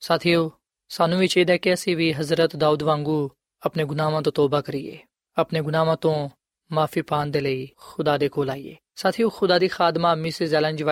ਸਾਥੀਓ, 0.00 0.52
ਸਾਨੂੰ 0.88 1.18
ਵੀ 1.18 1.26
ਚਾਹੀਦਾ 1.26 1.56
ਕਿ 1.56 1.74
ਅਸੀਂ 1.74 1.96
ਵੀ 1.96 2.12
ਹਜ਼ਰਤ 2.12 2.56
ਦਾਊਦ 2.56 2.82
ਵਾਂਗੂ 2.82 3.30
ਆਪਣੇ 3.62 3.84
ਗੁਨਾਹਾਂ 3.84 4.22
ਤੋਂ 4.22 4.32
ਤੋਬਾ 4.32 4.60
ਕਰੀਏ। 4.60 4.98
ਆਪਣੇ 5.38 5.62
ਗੁਨਾਹਾਂ 5.62 5.96
ਤੋਂ 5.96 6.30
ਮਾਫੀ 6.72 7.02
ਪਾਣ 7.02 7.26
ਦੇ 7.26 7.40
ਲਈ 7.40 7.68
ਖੁਦਾ 7.76 8.18
ਦੇ 8.18 8.28
ਕੋਲ 8.28 8.50
ਆਈਏ। 8.50 8.76
ਸਾਥੀਓ, 8.94 9.28
ਖੁਦਾ 9.28 9.58
ਦੀ 9.58 9.68
ਖਾਦਮਾ 9.68 10.14
ਮਿਸਿਸ 10.14 10.54
ਐਲਨ 10.54 10.76
ਜੀ 10.76 10.84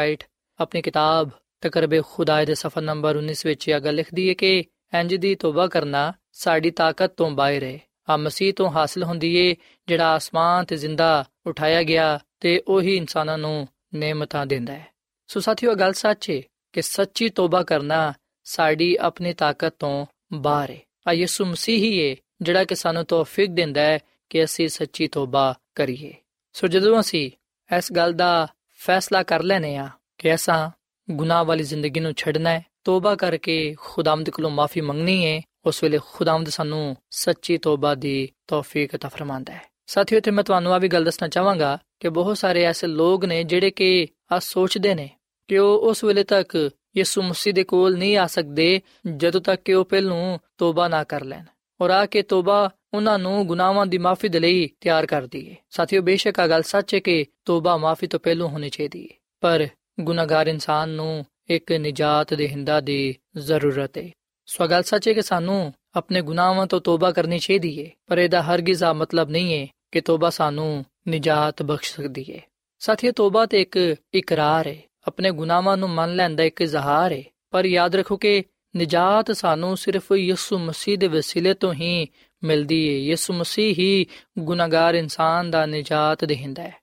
ਆਪਣੀ 0.60 0.82
ਕਿਤਾਬ 0.82 1.30
ਤਕਰਬੇ 1.60 2.02
ਖੁਦਾ 2.12 2.44
ਦੇ 2.44 2.54
ਸਫਾ 2.54 2.80
ਨੰਬਰ 2.80 3.16
19 3.16 3.46
ਵਿੱਚ 3.46 3.68
ਇਹ 3.68 3.80
ਗੱਲ 3.80 3.94
ਲਿਖਦੀ 3.94 4.28
ਹੈ 4.28 4.34
ਕਿ 4.34 4.64
ਇੰਜ 5.00 5.14
ਦੀ 5.14 5.34
ਤੋਬਾ 5.34 5.66
ਕਰਨਾ 5.66 6.12
ਸਾਡੀ 6.32 6.70
ਤਾਕਤ 6.70 7.12
ਤੋਂ 7.12 7.30
ਬਾਹਰ 7.30 7.62
ਹੈ। 7.62 7.78
ਆ 8.10 8.16
ਮਸੀਹ 8.16 8.54
ਤੋਂ 8.54 8.70
ਹਾਸਲ 8.70 9.02
ਹੁੰਦੀ 9.02 9.36
ਏ, 9.36 9.56
ਜਿਹੜਾ 9.88 10.08
ਆਸਮਾਨ 10.08 10.64
ਤੇ 10.64 10.76
ਜ਼ਿੰਦਾ 10.76 11.24
ਉਠਾਇਆ 11.46 11.82
ਗਿਆ 11.82 12.20
ਤੇ 12.40 12.62
ਉਹੀ 12.68 12.96
ਇਨਸਾਨਾਂ 12.96 13.38
ਨੂੰ 13.38 13.68
ਨੇਮਤਾਂ 13.94 14.46
ਦਿੰਦਾ 14.46 14.72
ਹੈ। 14.72 14.86
ਸੋ 15.26 15.40
ਸਾਥੀਓ 15.40 15.74
ਗੱਲ 15.74 15.92
ਸੱਚ 15.92 16.30
ਹੈ 16.30 16.42
ਕਿ 16.72 16.82
ਸੱਚੀ 16.82 17.28
ਤੋਬਾ 17.28 17.62
ਕਰਨਾ 17.62 18.12
ਸਾਡੀ 18.44 18.96
ਆਪਣੀ 19.00 19.34
ਤਾਕਤ 19.34 19.74
ਤੋਂ 19.78 20.06
ਬਾਹਰ 20.32 20.70
ਹੈ। 20.70 20.78
ਆ 21.08 21.12
ਯਿਸੂ 21.12 21.44
ਮਸੀਹ 21.44 21.78
ਹੀ 21.78 22.10
ਹੈ 22.10 22.16
ਜਿਹੜਾ 22.42 22.64
ਕਿ 22.64 22.74
ਸਾਨੂੰ 22.74 23.04
ਤੌਫੀਕ 23.04 23.50
ਦਿੰਦਾ 23.50 23.80
ਹੈ 23.80 23.98
ਕਿ 24.29 24.43
ਅਸੀਂ 24.43 24.69
ਸੱਚੀ 24.69 25.07
ਤੋਬਾ 25.07 25.53
ਕਰੀਏ 25.75 26.13
ਸੋ 26.53 26.67
ਜਦੋਂ 26.67 26.99
ਅਸੀਂ 26.99 27.31
ਇਸ 27.77 27.91
ਗੱਲ 27.93 28.13
ਦਾ 28.13 28.47
ਫੈਸਲਾ 28.79 29.23
ਕਰ 29.23 29.43
ਲੈਨੇ 29.43 29.77
ਆ 29.77 29.89
ਕਿ 30.17 30.35
ਅਸਾਂ 30.35 30.69
ਗੁਨਾਹ 31.09 31.45
ਵਾਲੀ 31.45 31.63
ਜ਼ਿੰਦਗੀ 31.63 31.99
ਨੂੰ 31.99 32.13
ਛੱਡਣਾ 32.13 32.49
ਹੈ 32.49 32.63
ਤੋਬਾ 32.83 33.15
ਕਰਕੇ 33.15 33.75
ਖੁਦਾਵੰਦ 33.77 34.29
ਕੋਲੋਂ 34.29 34.51
ਮਾਫੀ 34.51 34.81
ਮੰਗਣੀ 34.81 35.25
ਹੈ 35.25 35.41
ਉਸ 35.65 35.83
ਵੇਲੇ 35.83 35.99
ਖੁਦਾਵੰਦ 36.13 36.49
ਸਾਨੂੰ 36.49 36.95
ਸੱਚੀ 37.11 37.57
ਤੋਬਾ 37.57 37.95
ਦੀ 37.95 38.29
ਤੌਫੀਕ 38.47 38.95
عطا 38.95 39.09
ਫਰਮਾਂਦਾ 39.09 39.53
ਹੈ 39.53 39.61
ਸਾਥੀਓ 39.87 40.19
ਤੇ 40.19 40.31
ਮੈਂ 40.31 40.43
ਤੁਹਾਨੂੰ 40.43 40.73
ਆ 40.73 40.77
ਵੀ 40.77 40.87
ਗੱਲ 40.87 41.03
ਦੱਸਣਾ 41.03 41.27
ਚਾਹਾਂਗਾ 41.27 41.77
ਕਿ 41.99 42.09
ਬਹੁਤ 42.09 42.37
ਸਾਰੇ 42.37 42.63
ਐਸੇ 42.63 42.87
ਲੋਕ 42.87 43.25
ਨੇ 43.25 43.43
ਜਿਹੜੇ 43.43 43.71
ਕਿ 43.71 44.07
ਆ 44.31 44.39
ਸੋਚਦੇ 44.39 44.95
ਨੇ 44.95 45.09
ਕਿ 45.47 45.57
ਉਹ 45.57 45.89
ਉਸ 45.89 46.03
ਵੇਲੇ 46.03 46.23
ਤੱਕ 46.23 46.71
ਯਿਸੂ 46.97 47.21
ਮਸੀਹ 47.21 47.53
ਦੇ 47.53 47.63
ਕੋਲ 47.63 47.97
ਨਹੀਂ 47.97 48.17
ਆ 48.17 48.27
ਸਕਦੇ 48.27 48.81
ਜਦੋਂ 49.17 49.41
ਤੱਕ 49.41 49.61
ਕਿ 49.61 49.73
ਉਹ 49.73 49.85
ਪਹਿਲੋਂ 49.85 50.39
ਤੋਬਾ 50.57 50.87
ਨਾ 50.87 51.03
ਕਰ 51.03 51.23
ਲੈਣ 51.23 51.43
ਔਰ 51.80 51.90
ਆ 51.90 52.06
ਕੇ 52.06 52.22
ਤੋਬਾ 52.22 52.70
ਉਹਨਾਂ 52.94 53.18
ਨੂੰ 53.18 53.46
ਗੁਨਾਹਾਂ 53.46 53.86
ਦੀ 53.86 53.98
ਮਾਫੀ 53.98 54.28
ਦੇ 54.28 54.40
ਲਈ 54.40 54.68
ਤਿਆਰ 54.80 55.06
ਕਰਦੀ 55.06 55.50
ਹੈ 55.50 55.56
ਸਾਥੀਓ, 55.70 56.02
ਬੇਸ਼ੱਕ 56.02 56.40
ਆ 56.40 56.46
ਗੱਲ 56.46 56.62
ਸੱਚ 56.62 56.94
ਹੈ 56.94 56.98
ਕਿ 56.98 57.24
ਤੋਬਾ 57.44 57.76
ਮਾਫੀ 57.76 58.06
ਤੋਂ 58.06 58.20
ਪਹਿਲੋਂ 58.20 58.48
ਹੋਣੀ 58.48 58.70
ਚਾਹੀਦੀ 58.70 59.02
ਹੈ, 59.02 59.16
ਪਰ 59.40 59.66
ਗੁਨਾਹਗਾਰ 60.00 60.46
ਇਨਸਾਨ 60.46 60.88
ਨੂੰ 60.88 61.24
ਇੱਕ 61.50 61.72
ਨਜਾਤ 61.72 62.34
ਦੇ 62.34 62.48
ਹਿੰਦਾ 62.48 62.80
ਦੀ 62.80 63.14
ਜ਼ਰੂਰਤ 63.36 63.98
ਹੈ। 63.98 64.10
ਸੋ 64.46 64.66
ਗੱਲ 64.66 64.82
ਸੱਚ 64.82 65.08
ਹੈ 65.08 65.12
ਕਿ 65.12 65.22
ਸਾਨੂੰ 65.22 65.72
ਆਪਣੇ 65.94 66.22
ਗੁਨਾਹਾਂ 66.22 66.66
ਤੋਂ 66.66 66.80
ਤੋਬਾ 66.80 67.10
ਕਰਨੀ 67.12 67.38
ਚਾਹੀਦੀ 67.38 67.84
ਹੈ, 67.84 67.90
ਪਰ 68.06 68.18
ਇਹਦਾ 68.18 68.42
ਹਰਗਿਜ਼ 68.42 68.84
ਆ 68.84 68.92
ਮਤਲਬ 68.92 69.30
ਨਹੀਂ 69.30 69.54
ਹੈ 69.54 69.66
ਕਿ 69.92 70.00
ਤੋਬਾ 70.00 70.30
ਸਾਨੂੰ 70.30 70.84
ਨਜਾਤ 71.08 71.62
ਬਖਸ਼ 71.62 71.94
ਸਕਦੀ 71.94 72.24
ਹੈ। 72.32 72.40
ਸਾਥੀਓ, 72.78 73.12
ਤੋਬਾ 73.12 73.46
ਤੇ 73.46 73.60
ਇੱਕ 73.60 73.96
ਇਕਰਾਰ 74.14 74.66
ਹੈ। 74.66 74.76
ਆਪਣੇ 75.06 75.30
ਗੁਨਾਹਾਂ 75.30 75.76
ਨੂੰ 75.76 75.90
ਮੰਨ 75.90 76.16
ਲੈਣ 76.16 76.34
ਦਾ 76.36 76.44
ਇੱਕ 76.44 76.60
ਇਜ਼ਹਾਰ 76.60 77.12
ਹੈ, 77.12 77.22
ਪਰ 77.50 77.64
ਯਾਦ 77.64 77.96
ਰੱਖੋ 77.96 78.16
ਕਿ 78.16 78.42
ਨਜਾਤ 78.76 79.32
ਸਾਨੂੰ 79.32 79.76
ਸਿਰਫ 79.76 80.12
ਯਿਸੂ 80.12 80.58
ਮਸੀਹ 80.58 80.98
ਦੇ 80.98 81.08
ਵਸੀਲੇ 81.08 81.54
ਤੋਂ 81.54 81.74
ਹੀ 81.74 82.08
ਮਿਲਦੀ 82.44 82.88
ਹੈ 82.88 82.94
ਯਿਸੂ 82.94 83.34
ਮਸੀਹ 83.34 83.74
ਹੀ 83.78 84.06
ਗੁਨਾਹਗਾਰ 84.38 84.94
ਇਨਸਾਨ 84.94 85.50
ਦਾ 85.50 85.66
ਨਜਾਤ 85.66 86.24
ਦੇਹਿੰਦਾ 86.24 86.62
ਹੈ। 86.62 86.74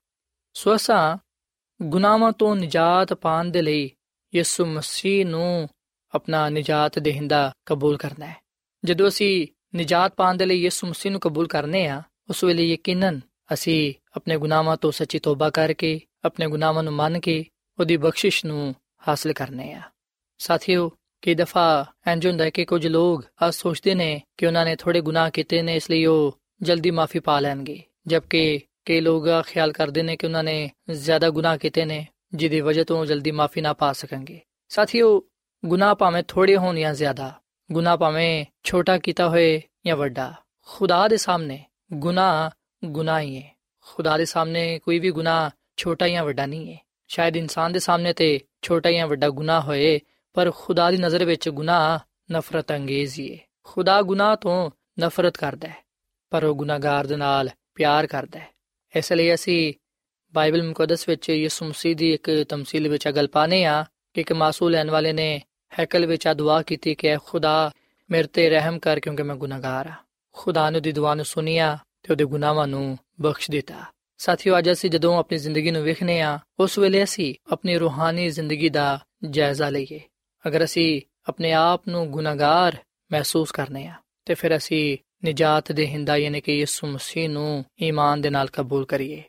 ਸੋ 0.53 0.75
ਅਸਾਂ 0.75 1.17
ਗੁਨਾਹਾਂ 1.81 2.31
ਤੋਂ 2.31 2.55
ਨਜਾਤ 2.55 3.13
ਪਾਣ 3.13 3.45
ਦੇ 3.45 3.61
ਲਈ 3.61 3.91
ਯਿਸੂ 4.35 4.65
ਮਸੀਹ 4.65 5.25
ਨੂੰ 5.25 5.69
ਆਪਣਾ 6.15 6.49
ਨਜਾਤ 6.49 6.99
ਦੇਹਿੰਦਾ 6.99 7.51
ਕਬੂਲ 7.65 7.97
ਕਰਨਾ 7.97 8.25
ਹੈ। 8.25 8.37
ਜਦੋਂ 8.85 9.07
ਅਸੀਂ 9.07 9.47
ਨਜਾਤ 9.75 10.13
ਪਾਣ 10.15 10.35
ਦੇ 10.35 10.45
ਲਈ 10.45 10.61
ਯਿਸੂ 10.61 10.87
ਮਸੀਹ 10.87 11.11
ਨੂੰ 11.11 11.21
ਕਬੂਲ 11.21 11.47
ਕਰਨੇ 11.47 11.87
ਆ, 11.87 12.01
ਉਸ 12.29 12.43
ਵੇਲੇ 12.43 12.63
ਯਕੀਨਨ 12.63 13.21
ਅਸੀਂ 13.53 13.93
ਆਪਣੇ 14.15 14.37
ਗੁਨਾਹਾਂ 14.37 14.77
ਤੋਂ 14.77 14.91
ਸੱਚੀ 14.91 15.19
ਤੋਬਾ 15.19 15.49
ਕਰਕੇ, 15.49 15.99
ਆਪਣੇ 16.25 16.47
ਗੁਨਾਹਾਂ 16.47 16.83
ਨੂੰ 16.83 16.93
ਮੰਨ 16.93 17.19
ਕੇ, 17.19 17.45
ਉਹਦੀ 17.79 17.97
ਬਖਸ਼ਿਸ਼ 17.97 18.45
ਨੂੰ 18.45 18.75
ਹਾਸਲ 19.07 19.33
ਕਰਨੇ 19.33 19.73
ਆ। 19.73 19.81
ਸਾਥੀਓ 20.37 20.91
ਕਈ 21.21 21.35
ਦਫਾ 21.35 21.85
ਇੰਜ 22.11 22.27
ਹੁੰਦਾ 22.27 22.43
ਹੈ 22.43 22.49
ਕਿ 22.49 22.65
ਕੁਝ 22.65 22.87
ਲੋਕ 22.87 23.25
ਆ 23.41 23.51
ਸੋਚਦੇ 23.51 23.95
ਨੇ 23.95 24.21
ਕਿ 24.37 24.45
ਉਹਨਾਂ 24.45 24.65
ਨੇ 24.65 24.75
ਥੋੜੇ 24.75 25.01
ਗੁਨਾਹ 25.01 25.29
ਕੀਤੇ 25.29 25.61
ਨੇ, 25.61 25.75
ਇਸ 25.75 25.89
ਲਈ 25.89 26.05
ਉਹ 26.05 26.39
ਜਲਦੀ 26.61 26.91
ਮਾਫੀ 26.91 27.19
ਪਾ 27.19 27.39
ਲੈਣਗੇ। 27.39 27.83
ਜਦਕਿ 28.07 28.59
ਕਈ 28.85 28.99
ਲੋਕ 28.99 29.27
ਖਿਆਲ 29.47 29.71
ਕਰਦੇ 29.71 30.03
ਨੇ 30.03 30.17
ਕਿ 30.17 30.25
ਉਹਨਾਂ 30.25 30.43
ਨੇ 30.43 30.71
ਜ਼ਿਆਦਾ 30.89 31.29
ਗੁਨਾਹ 31.29 31.57
ਕੀਤੇ 31.57 31.85
ਨੇ, 31.85 32.07
ਜਿਹਦੀ 32.33 32.61
ਵਜ੍ਹਾ 32.61 32.83
ਤੋਂ 32.83 33.05
ਜਲਦੀ 33.05 33.31
ਮਾਫੀ 33.31 33.61
ਨਾ 33.61 33.73
ਪਾ 33.73 33.93
ਸਕਣਗੇ। 33.93 34.39
ਸਾਥੀਓ, 34.69 35.23
ਗੁਨਾਹ 35.65 35.95
ਭਾਵੇਂ 35.95 36.23
ਥੋੜੇ 36.27 36.57
ਹੋਣ 36.57 36.79
ਜਾਂ 36.79 36.93
ਜ਼ਿਆਦਾ, 36.93 37.33
ਗੁਨਾਹ 37.71 37.97
ਭਾਵੇਂ 37.97 38.45
ਛੋਟਾ 38.63 38.97
ਕੀਤਾ 38.97 39.29
ਹੋਏ 39.29 39.61
ਜਾਂ 39.85 39.97
ਵੱਡਾ, 39.97 40.33
ਖੁਦਾ 40.67 41.07
ਦੇ 41.07 41.17
ਸਾਹਮਣੇ 41.17 41.63
ਗੁਨਾਹ 41.93 42.49
ਗੁਨਾਹ 42.85 43.19
ਹੀ 43.19 43.37
ਹੈ। 43.37 43.57
ਖੁਦਾ 43.85 44.17
ਦੇ 44.17 44.25
ਸਾਹਮਣੇ 44.25 44.79
ਕੋਈ 44.79 44.99
ਵੀ 44.99 45.11
ਗੁਨਾਹ 45.11 45.49
ਛੋਟਾ 45.77 46.07
ਜਾਂ 46.07 46.23
ਵੱਡਾ 46.23 46.45
ਨਹੀਂ 46.45 46.73
ਹੈ। 46.73 46.77
ਸ਼ਾਇਦ 47.07 47.37
ਇਨਸਾਨ 47.37 47.73
ਦੇ 47.73 47.79
ਸਾਹਮਣੇ 47.79 48.13
ਤੇ 48.13 48.39
ਛੋਟਾ 48.61 48.91
ਜਾਂ 48.91 49.07
ਵੱਡਾ 49.07 49.29
ਗੁਨਾਹ 49.29 49.61
ਹੋਏ 49.61 49.99
ਪਰ 50.33 50.51
ਖੁਦਾ 50.55 50.91
ਦੀ 50.91 50.97
ਨਜ਼ਰ 50.97 51.25
ਵਿੱਚ 51.25 51.49
ਗੁਨਾਹ 51.49 51.99
ਨਫ਼ਰਤ 52.31 52.71
ਅੰਗੇਜ਼ 52.71 53.19
ਹੀ 53.19 53.33
ਹੈ 53.33 53.39
ਖੁਦਾ 53.63 54.01
ਗੁਨਾਹ 54.01 54.35
ਤੋਂ 54.35 54.71
ਨਫ਼ਰਤ 54.99 55.37
ਕਰਦਾ 55.37 55.67
ਹੈ, 55.67 55.75
ਪਰ 56.29 56.43
ਉਹ 56.43 56.55
ਗੁਨਾਹਗਾਰ 56.55 57.07
ਦੇ 57.07 57.15
ਨਾਲ 57.15 57.49
ਪਿਆਰ 57.75 58.07
ਕਰਦਾ 58.07 58.39
ਹੈ। 58.39 58.47
ਇਸ 58.95 59.13
ਲਈ 59.13 59.33
ਅਸੀਂ 59.33 59.73
ਬਾਈਬਲ 60.33 60.63
ਮੁਕੱਦਸ 60.63 61.09
ਵਿੱਚ 61.09 61.29
ਯਿਸੂ 61.29 61.65
ਮਸੀਹ 61.65 61.95
ਦੀ 61.95 62.13
ਇੱਕ 62.13 62.45
ਤਮਸੀਲ 62.49 62.87
ਵਿੱਚ 62.89 63.07
ਅਗਲ 63.07 63.27
ਪਾਨੇ 63.27 63.65
ਆ 63.65 63.85
ਕਿ 64.13 64.21
ਇੱਕ 64.21 64.33
ਮਾਸੂਲ 64.33 64.71
ਲੈਣ 64.71 64.91
ਵਾਲੇ 64.91 65.13
ਨੇ 65.13 65.41
ਹੈਕਲ 65.79 66.05
ਵਿੱਚ 66.05 66.27
ਆ 66.27 66.33
ਦੁਆ 66.33 66.61
ਕੀਤੀ 66.61 66.95
ਕਿ 66.95 67.17
ਖੁਦਾ 67.25 67.71
ਮੇਰੇ 68.09 68.27
ਤੇ 68.27 68.49
ਰਹਿਮ 68.49 68.79
ਕਰ 68.79 68.99
ਕਿਉਂਕਿ 68.99 69.23
ਮੈਂ 69.23 69.35
ਗੁਨਾਹਗਾਰ 69.35 69.87
ਆ 69.87 69.93
ਖੁਦਾ 70.33 70.69
ਨੇ 70.69 70.79
ਦੀ 70.79 70.91
ਦੁਆ 70.91 71.13
ਨੂੰ 71.15 71.25
ਸੁਨਿਆ 71.25 71.77
ਤੇ 72.03 72.13
ਉਹਦੇ 72.13 72.25
ਗੁਨਾਹਾਂ 72.25 72.67
ਨੂੰ 72.67 72.97
ਬਖਸ਼ 73.21 73.51
ਦਿੱਤਾ। 73.51 73.83
ਸਾਥੀਓ, 74.17 74.57
ਅੱਜ 74.57 74.71
ਅਸੀਂ 74.71 74.89
ਜਦੋਂ 74.89 75.17
ਆਪਣੀ 75.17 75.37
ਜ਼ਿੰਦਗੀ 75.37 75.71
ਨੂੰ 75.71 75.83
ਵੇਖਨੇ 75.83 76.21
ਆ 76.21 76.39
ਉਸ 76.59 76.77
ਵੇਲੇ 76.79 77.03
ਅਸੀਂ 77.03 77.35
ਆਪਣੀ 77.51 77.77
ਰੂਹਾਨੀ 77.77 78.29
ਜ਼ਿੰਦਗੀ 78.29 78.69
ਦਾ 78.69 78.99
ਜਾਇਜ਼ਾ 79.29 79.69
ਲਈਏ। 79.69 79.99
ਅਗਰ 80.47 80.63
ਅਸੀਂ 80.63 81.01
ਆਪਣੇ 81.27 81.51
ਆਪ 81.53 81.87
ਨੂੰ 81.87 82.11
ਗੁਨਾਹਗਾਰ 82.11 82.77
ਮਹਿਸੂਸ 83.11 83.51
ਕਰਨੇ 83.51 83.87
ਆ, 83.87 83.93
ਤੇ 84.25 84.33
ਫਿਰ 84.33 84.57
ਅਸੀਂ 84.57 84.97
ਨਜਾਤ 85.25 85.71
ਦੇ 85.71 85.87
ਹਿੰਦਾ 85.87 86.17
ਯਾਨੀ 86.17 86.41
ਕਿ 86.41 86.57
ਯਿਸੂ 86.57 86.87
ਮਸੀਹ 86.87 87.29
ਨੂੰ 87.29 87.65
ਈਮਾਨ 87.81 88.21
ਦੇ 88.21 88.29
ਨਾਲ 88.29 88.47
ਕਬੂਲ 88.47 88.85
ਕਰੀਏ। 88.85 89.23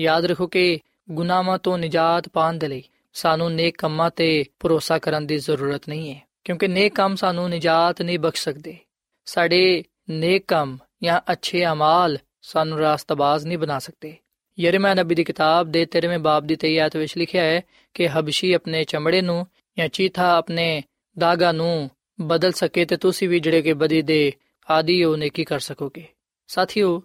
ਯਾਦ 0.00 0.24
ਰੱਖੋ 0.24 0.46
ਕਿ 0.46 0.80
ਗੁਨਾਹਾਂ 1.10 1.58
ਤੋਂ 1.58 1.78
ਨਜਾਤ 1.78 2.28
ਪਾਣ 2.28 2.54
ਦੇ 2.54 2.68
ਲਈ 2.68 2.82
ਸਾਨੂੰ 3.12 3.52
ਨੇਕ 3.52 3.78
ਕੰਮਾਂ 3.78 4.10
ਤੇ 4.10 4.44
ਭਰੋਸਾ 4.60 4.98
ਕਰਨ 4.98 5.26
ਦੀ 5.26 5.38
ਜ਼ਰੂਰਤ 5.38 5.88
ਨਹੀਂ 5.88 6.14
ਹੈ, 6.14 6.20
ਕਿਉਂਕਿ 6.44 6.68
ਨੇਕ 6.68 6.94
ਕੰਮ 6.94 7.14
ਸਾਨੂੰ 7.14 7.50
ਨਜਾਤ 7.50 8.02
ਨਹੀਂ 8.02 8.18
ਬਖਸ਼ 8.18 8.42
ਸਕਦੇ। 8.42 8.76
ਸਾਡੇ 9.24 9.84
ਨੇਕ 10.10 10.44
ਕੰਮ 10.48 10.78
ਜਾਂ 11.02 11.20
ਅੱਛੇ 11.32 11.66
ਅਮਾਲ 11.66 12.18
ਸਾਨੂੰ 12.42 12.78
ਰਾਸਤਬਾਜ਼ 12.78 13.46
ਨਹੀਂ 13.46 13.58
ਬਣਾ 13.58 13.78
ਸਕਦੇ। 13.78 14.16
ਯਰਮੀਆ 14.58 14.94
ਨਬੀ 14.94 15.14
ਦੀ 15.14 15.24
ਕਿਤਾਬ 15.24 15.70
ਦੇ 15.70 15.86
13ਵੇਂ 15.86 16.18
ਬਾਬ 16.18 16.46
ਦੀ 16.46 16.56
23 16.56 16.78
ਆਇਤ 16.78 16.96
ਵਿੱਚ 16.96 17.18
ਲਿਖਿਆ 17.18 17.42
ਹੈ 17.42 17.60
ਕਿ 17.94 18.08
ਹਬਸ਼ੀ 18.08 18.52
ਆਪਣੇ 18.52 18.84
ਚਮੜੇ 18.84 19.22
ਨੂੰ 19.22 19.46
ਜਾਂ 19.77 19.87
ਚੀਥਾ 19.87 20.37
ਆਪਣੇ 20.37 20.83
ਦਾਗਾ 21.17 21.51
ਨੂੰ 21.51 21.89
ਬਦਲ 22.21 22.51
ਸਕੇ 22.51 22.85
ਤੇ 22.85 22.97
ਤੁਸੀਂ 22.97 23.29
ਵੀ 23.29 23.39
ਜਿਹੜੇ 23.39 23.61
ਕਿ 23.61 23.73
ਬਦੀ 23.73 24.01
ਦੇ 24.01 24.33
ਆਦੀ 24.67 25.03
ਹੋ 25.03 25.15
ਨੇਕੀ 25.15 25.43
ਕਰ 25.43 25.59
ਸਕੋਗੇ 25.59 26.05
ਸਾਥੀਓ 26.47 27.01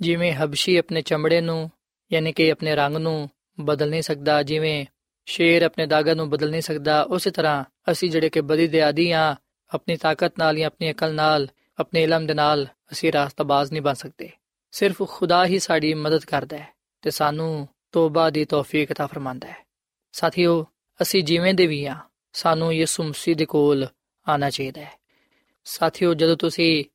ਜਿਵੇਂ 0.00 0.32
ਹਬਸ਼ੀ 0.32 0.76
ਆਪਣੇ 0.76 1.02
ਚਮੜੇ 1.02 1.40
ਨੂੰ 1.40 1.70
ਯਾਨੀ 2.12 2.32
ਕਿ 2.32 2.50
ਆਪਣੇ 2.50 2.74
ਰੰਗ 2.74 2.96
ਨੂੰ 2.96 3.28
ਬਦਲ 3.60 3.90
ਨਹੀਂ 3.90 4.02
ਸਕਦਾ 4.02 4.42
ਜਿਵੇਂ 4.42 4.86
ਸ਼ੇਰ 5.26 5.62
ਆਪਣੇ 5.62 5.86
ਦਾਗਾ 5.86 6.14
ਨੂੰ 6.14 6.30
ਬਦਲ 6.30 6.50
ਨਹੀਂ 6.50 6.62
ਸਕਦਾ 6.62 7.02
ਉਸੇ 7.02 7.30
ਤਰ੍ਹਾਂ 7.30 7.64
ਅਸੀਂ 7.90 8.10
ਜਿਹੜੇ 8.10 8.28
ਕਿ 8.28 8.40
ਬਦੀ 8.40 8.66
ਦੇ 8.66 8.82
ਆਦੀ 8.82 9.10
ਆ 9.10 9.36
ਆਪਣੀ 9.74 9.96
ਤਾਕਤ 9.96 10.38
ਨਾਲ 10.38 10.58
ਜਾਂ 10.58 10.66
ਆਪਣੀ 10.66 10.90
ਅਕਲ 10.90 11.14
ਨਾਲ 11.14 11.48
ਆਪਣੇ 11.78 12.02
ਇਲਮ 12.02 12.26
ਦੇ 12.26 12.34
ਨਾਲ 12.34 12.66
ਅਸੀਂ 12.92 13.12
ਰਾਸਤਾਬਾਜ਼ 13.12 13.72
ਨਹੀਂ 13.72 13.82
ਬਣ 13.82 13.94
ਸਕਦੇ 13.94 14.30
ਸਿਰਫ 14.72 15.02
ਖੁਦਾ 15.08 15.44
ਹੀ 15.46 15.58
ਸਾਡੀ 15.58 15.94
ਮਦਦ 15.94 16.24
ਕਰਦਾ 16.24 16.58
ਹੈ 16.58 16.72
ਤੇ 17.02 17.10
ਸਾਨੂੰ 17.10 17.68
ਤੋਬਾ 17.92 18.30
ਦੀ 18.30 18.44
ਤੌਫੀਕ 18.44 18.92
عطا 18.92 19.06
ਫਰਮਾਂਦਾ 19.06 19.48
ਹੈ 19.48 19.64
ਸਾਥੀਓ 20.12 20.66
ਅਸੀਂ 21.02 21.24
ਜਿਵੇਂ 21.24 21.54
ਦੇ 21.54 21.66
ਵੀ 21.66 21.84
ਆ 21.86 21.96
ਸਾਨੂੰ 22.33 22.73
ਯਿਸੂ 22.73 23.03
ਮਸੀਹ 23.03 23.35
ਦੇ 23.35 23.45
ਕੋਲ 23.45 23.87
ਆਣਾ 24.29 24.49
ਚਾਹੀਦਾ 24.49 24.81
ਹੈ। 24.81 24.91
ਸਾਥੀਓ, 25.63 26.13
ਜਦੋਂ 26.13 26.37
ਤੁਸੀਂ 26.37 26.85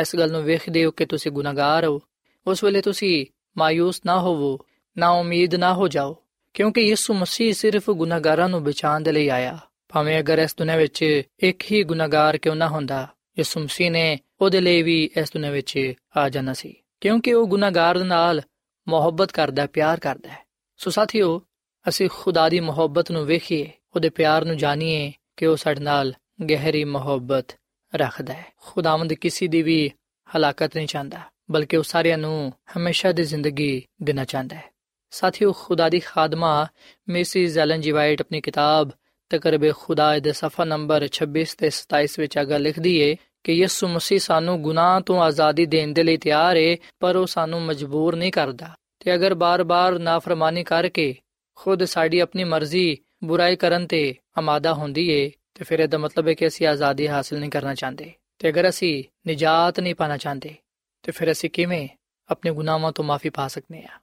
ਇਸ 0.00 0.16
ਗੱਲ 0.16 0.32
ਨੂੰ 0.32 0.42
ਵੇਖਦੇ 0.42 0.84
ਹੋ 0.84 0.90
ਕਿ 0.90 1.06
ਤੁਸੀਂ 1.06 1.32
ਗੁਨਾਹਗਾਰ 1.32 1.84
ਹੋ, 1.84 2.00
ਉਸ 2.46 2.64
ਵੇਲੇ 2.64 2.80
ਤੁਸੀਂ 2.80 3.26
ਮਾਇੂਸ 3.58 4.00
ਨਾ 4.06 4.20
ਹੋਵੋ, 4.20 4.58
ਨਾ 4.98 5.08
ਉਮੀਦ 5.08 5.54
ਨਾ 5.54 5.74
ਹੋ 5.74 5.88
ਜਾਓ, 5.88 6.16
ਕਿਉਂਕਿ 6.54 6.80
ਯਿਸੂ 6.80 7.14
ਮਸੀਹ 7.14 7.54
ਸਿਰਫ 7.54 7.90
ਗੁਨਾਹਗਾਰਾਂ 7.90 8.48
ਨੂੰ 8.48 8.64
ਬਚਾਉਣ 8.64 9.00
ਦੇ 9.00 9.12
ਲਈ 9.12 9.28
ਆਇਆ। 9.28 9.58
ਭਾਵੇਂ 9.88 10.20
ਅਗਰ 10.20 10.38
ਇਸ 10.38 10.56
ਦੁਨੀਆਂ 10.56 10.76
ਵਿੱਚ 10.76 11.22
ਇੱਕ 11.38 11.62
ਹੀ 11.72 11.82
ਗੁਨਾਹਗਾਰ 11.82 12.38
ਕਿਉਂ 12.38 12.56
ਨਾ 12.56 12.68
ਹੁੰਦਾ, 12.68 13.08
ਯਿਸੂ 13.38 13.60
ਮਸੀਹ 13.60 13.90
ਨੇ 13.90 14.18
ਉਹਦੇ 14.40 14.60
ਲਈ 14.60 14.82
ਵੀ 14.82 15.10
ਇਸ 15.16 15.32
ਦੁਨੀਆਂ 15.32 15.52
ਵਿੱਚ 15.52 15.92
ਆ 16.16 16.28
ਜਾਣਾ 16.28 16.52
ਸੀ, 16.52 16.74
ਕਿਉਂਕਿ 17.00 17.34
ਉਹ 17.34 17.46
ਗੁਨਾਹਗਾਰ 17.46 17.98
ਨਾਲ 17.98 18.42
ਮੁਹੱਬਤ 18.88 19.32
ਕਰਦਾ, 19.32 19.66
ਪਿਆਰ 19.66 20.00
ਕਰਦਾ 20.00 20.28
ਹੈ। 20.28 20.38
ਸੋ 20.76 20.90
ਸਾਥੀਓ, 20.90 21.42
ਅਸੀਂ 21.88 22.08
ਖੁਦਾ 22.12 22.48
ਦੀ 22.48 22.60
ਮੁਹੱਬਤ 22.60 23.10
ਨੂੰ 23.10 23.26
ਵੇਖੀਏ। 23.26 23.72
ਉਹਦੇ 23.96 24.08
ਪਿਆਰ 24.08 24.44
ਨੂੰ 24.44 24.56
ਜਾਣੀਏ 24.56 25.12
ਕਿ 25.36 25.46
ਉਹ 25.46 25.56
ਸਾਡੇ 25.56 25.80
ਨਾਲ 25.80 26.12
ਗਹਿਰੀ 26.50 26.84
ਮੁਹੱਬਤ 26.84 27.46
ਰੱਖਦਾ 27.94 28.32
ਹੈ। 28.32 28.46
ਖੁਦਾਵੰਦ 28.56 29.12
ਕਿਸੇ 29.12 29.46
ਦੀ 29.46 29.62
ਵੀ 29.62 29.90
ਹਲਾਕਤ 30.36 30.76
ਨਹੀਂ 30.76 30.86
ਚਾਹੁੰਦਾ, 30.86 31.20
ਬਲਕਿ 31.50 31.76
ਉਹ 31.76 31.82
ਸਾਰਿਆਂ 31.82 32.18
ਨੂੰ 32.18 32.52
ਹਮੇਸ਼ਾ 32.76 33.12
ਦੀ 33.12 33.22
ਜ਼ਿੰਦਗੀ 33.22 33.82
ਦੇਣਾ 34.02 34.24
ਚਾਹੁੰਦਾ 34.24 34.56
ਹੈ। 34.56 34.64
ਸਾਥੀਓ, 35.10 35.52
ਖੁਦਾ 35.52 35.88
ਦੀ 35.88 36.00
ਖਾਦਮਾ 36.00 36.66
ਮਿਸਿਸ 37.08 37.58
ਐਲਨ 37.58 37.80
ਜੀ 37.80 37.90
ਵਾਈਟ 37.90 38.20
ਆਪਣੀ 38.20 38.40
ਕਿਤਾਬ 38.40 38.90
ਤਕਰਬੇ 39.28 39.72
ਖੁਦਾ 39.78 40.18
ਦੇ 40.18 40.32
ਸਫਾ 40.32 40.64
ਨੰਬਰ 40.64 41.08
26 41.08 41.54
ਤੇ 41.58 41.70
27 41.70 42.18
ਵਿੱਚ 42.18 42.38
ਅਗਾ 42.38 42.58
ਲਿਖਦੀ 42.58 42.96
ਏ 42.96 43.16
ਕਿ 43.44 43.52
ਯਿਸੂ 43.52 43.88
ਮਸੀਹ 43.88 44.18
ਸਾਨੂੰ 44.18 44.62
ਗੁਨਾਹ 44.62 45.00
ਤੋਂ 45.00 45.22
ਆਜ਼ਾਦੀ 45.22 45.66
ਦੇਣ 45.66 45.88
ਦੇ 45.88 46.02
ਲਈ 46.02 46.16
ਤਿਆਰ 46.16 46.56
ਏ, 46.56 46.76
ਪਰ 47.00 47.16
ਉਹ 47.16 47.26
ਸਾਨੂੰ 47.26 47.62
ਮਜਬੂਰ 47.62 48.16
ਨਹੀਂ 48.16 48.32
ਕਰਦਾ। 48.32 48.74
ਤੇ 49.00 49.14
ਅਗਰ 49.14 49.34
ਬਾਰ-ਬਾਰ 49.34 49.98
ਨਾਫਰਮਾਨੀ 49.98 50.64
ਕਰਕੇ 50.64 51.14
ਖੁਦ 51.54 51.84
ਸਾਡੀ 51.84 52.18
ਆਪਣੀ 52.18 52.44
ਮਰਜ਼ੀ 52.44 52.98
ਬੁਰਾਈ 53.24 53.56
ਕਰਨ 53.56 53.86
ਤੇ 53.86 54.14
ਆਮਾਦਾ 54.38 54.74
ਹੁੰਦੀ 54.74 55.08
ਏ, 55.08 55.30
ਤੇ 55.54 55.64
ਫਿਰ 55.64 55.80
ਇਹਦਾ 55.80 55.98
ਮਤਲਬ 55.98 56.28
ਹੈ 56.28 56.34
ਕਿ 56.34 56.46
ਅਸੀਂ 56.46 56.66
ਆਜ਼ਾਦੀ 56.66 57.08
ਹਾਸਲ 57.08 57.38
ਨਹੀਂ 57.38 57.50
ਕਰਨਾ 57.50 57.74
ਚਾਹੁੰਦੇ। 57.74 58.12
ਤੇ 58.38 58.48
ਅਗਰ 58.48 58.68
ਅਸੀਂ 58.68 59.04
ਨਜਾਤ 59.28 59.80
ਨਹੀਂ 59.80 59.94
ਪਾਣਾ 59.94 60.16
ਚਾਹੁੰਦੇ, 60.16 60.54
ਤੇ 61.02 61.12
ਫਿਰ 61.12 61.32
ਅਸੀਂ 61.32 61.50
ਕਿਵੇਂ 61.50 61.88
ਆਪਣੇ 62.28 62.50
ਗੁਨਾਹਾਂ 62.50 62.92
ਤੋਂ 62.92 63.04
ਮਾਫੀ 63.04 63.30
ਪਾ 63.30 63.48
ਸਕਨੇ 63.48 63.82
ਆ 63.82 63.98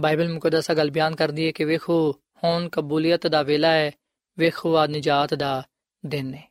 ਬਾਈਬਲ 0.00 0.32
ਮੁਕੱਦਸਾ 0.32 0.74
ਗੱਲ 0.74 0.90
ਬਿਆਨ 0.90 1.14
ਕਰਦੀ 1.14 1.46
ਹੈ 1.46 1.50
ਕਿ 1.50 1.64
ਵੇਖੋ, 1.64 2.20
ਹੁਣ 2.44 2.68
ਕਬੂਲੀਅਤ 2.68 3.26
ਦਾ 3.26 3.42
ਵੇਲਾ 3.42 3.70
ਹੈ, 3.70 3.90
ਵੇਖੋ 4.38 4.76
ਆ 4.76 4.86
ਨਜਾਤ 4.86 5.34
ਦਾ 5.34 5.62
ਦਿਨ 6.06 6.34
ਹੈ। 6.34 6.48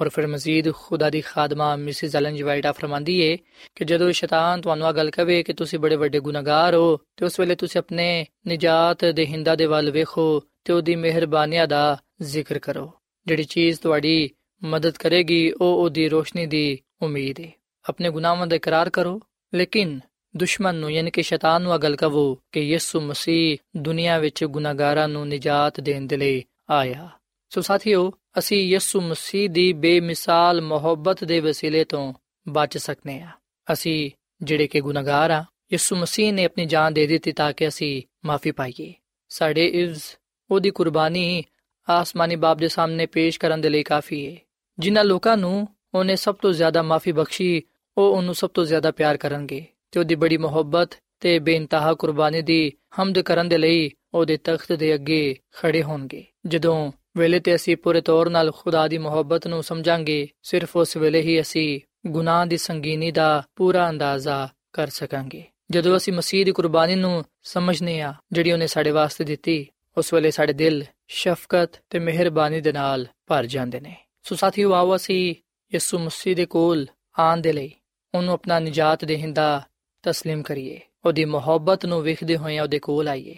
ਔਰ 0.00 0.08
ਫਿਰ 0.08 0.26
ਮਜ਼ੀਦ 0.26 0.74
ਖੁਦਾ 0.74 1.10
ਦੀ 1.10 1.20
ਖਾਦਮਾ 1.20 1.76
ਮਿਸਿਸ 1.76 2.16
ਐਲਨ 2.16 2.36
ਜਵਾਈਟਾ 2.36 2.72
ਫਰਮਾਂਦੀ 2.72 3.20
ਏ 3.20 3.38
ਕਿ 3.74 3.84
ਜਦੋਂ 3.84 4.12
ਸ਼ੈਤਾਨ 4.12 4.60
ਤੁਹਾਨੂੰ 4.60 4.86
ਆ 4.86 4.92
ਗੱਲ 4.92 5.10
ਕਵੇ 5.10 5.42
ਕਿ 5.42 5.52
ਤੁਸੀਂ 5.52 5.78
ਬੜੇ 5.78 5.96
ਵੱਡੇ 5.96 6.20
ਗੁਨਾਹਗਾਰ 6.20 6.74
ਹੋ, 6.74 6.98
ਤੇ 7.16 7.24
ਉਸ 7.24 7.40
ਵੇਲੇ 7.40 7.54
ਤੁਸੀਂ 7.54 7.78
ਆਪਣੇ 7.78 8.26
ਨਜਾਤ 8.48 9.04
ਦੇ 9.04 9.26
ਹਿੰਦਾ 9.26 9.56
ਦੇ 9.56 9.66
ਵੱਲ 9.66 9.90
ਵੇਖੋ 9.90 10.44
ਤੇ 10.64 10.72
ਉਹਦੀ 10.72 10.96
ਮਿਹਰਬਾਨੀਆਂ 10.96 11.66
ਦਾ 11.66 11.96
ਜ਼ਿਕਰ 12.22 12.58
ਕਰੋ। 12.58 12.92
ਜਿਹੜੀ 13.26 13.44
ਚੀਜ਼ 13.44 13.80
ਤੁਹਾਡੀ 13.80 14.30
ਮਦਦ 14.64 14.96
ਕਰੇਗੀ, 14.96 15.52
ਉਹ 15.52 15.84
ਉਹਦੀ 15.84 16.08
ਰੋਸ਼ਨੀ 16.08 16.46
ਦੀ 16.46 16.78
ਉਮੀਦ 17.02 17.40
ਹੈ 17.40 17.50
ਆਪਣੇ 17.88 18.10
ਗੁਨਾਹਾਂ 18.10 18.46
ਦਾ 18.46 18.56
ਇਕਰਾਰ 18.56 18.90
ਕਰੋ, 18.90 19.20
ਲੇਕਿਨ 19.54 20.00
ਦੁਸ਼ਮਣ 20.36 20.74
ਨੂੰ, 20.74 20.92
ਯਾਨੀ 20.92 21.10
ਕਿ 21.10 21.22
ਸ਼ੈਤਾਨ 21.22 21.62
ਨੂੰ 21.62 21.74
ਅਗਲ 21.74 21.96
ਕਵੋ 21.96 22.38
ਕਿ 22.52 22.60
ਯਿਸੂ 22.60 23.00
ਮਸੀਹ 23.00 23.58
ਦੁਨੀਆ 23.76 24.18
ਵਿੱਚ 24.18 24.44
ਗੁਨਾਹਗਾਰਾਂ 24.44 25.08
ਨੂੰ 25.08 25.28
ਨਜਾਤ 25.28 25.80
ਦੇਣ 25.80 26.06
ਦੇ 26.06 26.16
ਲਈ 26.16 26.44
ਆਇਆ। 26.70 27.08
ਸੋ 27.56 27.60
ਸਾਥੀਓ, 27.62 28.12
ਅਸੀਂ 28.38 28.58
ਯਿਸੂ 28.58 29.00
ਮਸੀਹ 29.00 29.50
ਦੀ 29.50 29.72
ਬੇਮਿਸਾਲ 29.72 30.60
ਮੁਹੱਬਤ 30.60 31.24
ਦੇ 31.24 31.40
ਵਸੀਲੇ 31.40 31.84
ਤੋਂ 31.84 32.14
ਬਚ 32.48 32.78
ਸਕਨੇ 32.78 33.20
ਆ। 33.20 33.28
ਅਸੀਂ 33.72 34.10
ਜਿਹੜੇ 34.42 34.66
ਕਿ 34.66 34.80
ਗੁਨਾਹਗਾਰ 34.80 35.30
ਆ, 35.30 35.44
ਯਿਸੂ 35.72 35.96
ਮਸੀਹ 35.96 36.32
ਨੇ 36.32 36.44
ਆਪਣੀ 36.44 36.66
ਜਾਨ 36.66 36.94
ਦੇ 36.94 37.06
ਦਿੱਤੀ 37.06 37.32
ਤਾਂ 37.32 37.52
ਕਿ 37.52 37.68
ਅਸੀਂ 37.68 38.02
ਮਾਫੀ 38.24 38.50
ਪਾਈਏ। 38.50 38.94
ਸਾਡੇ 39.28 39.66
ਇਵਜ਼ 39.66 40.02
ਉਹਦੀ 40.50 40.70
ਕੁਰਬਾਨੀ 40.70 41.44
ਆਸਮਾਨੀ 41.88 42.36
ਬਾਪ 42.36 42.58
ਦੇ 42.58 42.68
ਸਾਹਮਣੇ 42.68 43.06
ਪੇਸ਼ 43.06 43.40
ਕਰਨ 43.40 43.60
ਦੇ 43.60 43.68
ਲਈ 43.68 43.82
ਕਾਫੀ 43.82 44.30
ਹੈ 44.30 44.36
ਜਿਨ੍ਹਾਂ 44.78 45.04
ਲੋਕਾਂ 45.04 45.36
ਨੂੰ 45.36 45.68
ਉਹਨੇ 45.94 46.16
ਸਭ 46.16 46.34
ਤੋਂ 46.34 46.52
ਜ਼ਿਆਦਾ 46.52 46.82
ਮਾਫੀ 46.82 47.12
ਬਖਸ਼ੀ, 47.12 47.62
ਉਹ 47.98 48.16
ਉਹਨੂੰ 48.16 48.34
ਸਭ 48.34 48.50
ਤੋਂ 48.50 48.64
ਜ਼ਿਆਦਾ 48.64 48.90
ਪਿਆਰ 48.90 49.16
ਕਰਨਗੇ 49.16 49.66
ਤੇ 49.90 50.00
ਉਹਦੀ 50.00 50.14
ਬੜੀ 50.14 50.36
ਮੁਹੱਬਤ 50.36 50.90
ਤੇ 51.20 51.38
ਬੇਇੰਤਹਾ 51.38 51.94
ਕੁਰਬਾਨੀ 51.94 52.42
ਦੀ 52.42 52.72
ਹਮਦ 53.02 53.18
ਕਰਨ 53.18 53.48
ਦੇ 53.48 53.58
ਲਈ 53.58 53.90
ਉਹਦੇ 54.14 54.36
ਤਖਤ 54.36 54.72
ਦੇ 54.72 54.94
ਅੱਗੇ 54.94 55.38
ਖੜੇ 55.52 55.82
ਹੋਣਗੇ। 55.82 56.24
ਜਦੋਂ 56.46 56.92
ਵੇਲੇ 57.17 57.39
ਤੇ 57.39 57.55
ਅਸੀਂ 57.55 57.77
ਪੂਰੇ 57.77 58.01
ਤੌਰ 58.01 58.29
ਨਾਲ 58.29 58.51
ਖੁਦਾ 58.51 58.87
ਦੀ 58.87 58.97
ਮੁਹੱਬਤ 58.97 59.47
ਨੂੰ 59.47 59.63
ਸਮਝਾਂਗੇ 59.63 60.27
ਸਿਰਫ 60.43 60.75
ਉਸ 60.77 60.97
ਵੇਲੇ 60.97 61.21
ਹੀ 61.21 61.39
ਅਸੀਂ 61.41 61.79
ਗੁਨਾਹ 62.07 62.45
ਦੀ 62.45 62.57
ਸੰਗੀਨੀ 62.57 63.11
ਦਾ 63.11 63.43
ਪੂਰਾ 63.55 63.89
ਅੰਦਾਜ਼ਾ 63.89 64.47
ਕਰ 64.73 64.89
ਸਕਾਂਗੇ 64.89 65.43
ਜਦੋਂ 65.71 65.97
ਅਸੀਂ 65.97 66.13
ਮਸੀਹ 66.13 66.45
ਦੀ 66.45 66.51
ਕੁਰਬਾਨੀ 66.51 66.95
ਨੂੰ 66.95 67.23
ਸਮਝਨੇ 67.43 68.01
ਆ 68.01 68.13
ਜਿਹੜੀ 68.31 68.51
ਉਹਨੇ 68.51 68.67
ਸਾਡੇ 68.67 68.91
ਵਾਸਤੇ 68.91 69.23
ਦਿੱਤੀ 69.23 69.65
ਉਸ 69.97 70.13
ਵੇਲੇ 70.13 70.31
ਸਾਡੇ 70.31 70.53
ਦਿਲ 70.53 70.83
ਸ਼ਫਕਤ 71.07 71.81
ਤੇ 71.89 71.99
ਮਿਹਰਬਾਨੀ 71.99 72.61
ਦੇ 72.61 72.71
ਨਾਲ 72.71 73.05
ਭਰ 73.27 73.45
ਜਾਂਦੇ 73.45 73.79
ਨੇ 73.79 73.95
ਸੋ 74.23 74.35
ਸਾਥੀਓ 74.35 74.73
ਆਓ 74.73 74.95
ਅਸੀਂ 74.95 75.35
ਯਿਸੂ 75.71 75.99
ਮਸੀਹ 75.99 76.35
ਦੇ 76.35 76.45
ਕੋਲ 76.45 76.85
ਆਉਣ 77.19 77.41
ਦੇ 77.41 77.51
ਲਈ 77.51 77.71
ਉਹਨੂੰ 78.13 78.33
ਆਪਣਾ 78.33 78.59
ਨਜਾਤ 78.59 79.05
ਦੇਹਿੰਦਾ 79.05 79.61
تسلیم 80.03 80.41
ਕਰੀਏ 80.41 80.79
ਉਹਦੀ 81.05 81.25
ਮੁਹੱਬਤ 81.25 81.85
ਨੂੰ 81.85 82.01
ਵੇਖਦੇ 82.01 82.37
ਹੋਏ 82.37 82.59
ਉਹਦੇ 82.59 82.79
ਕੋਲ 82.79 83.07
ਆਈਏ 83.07 83.37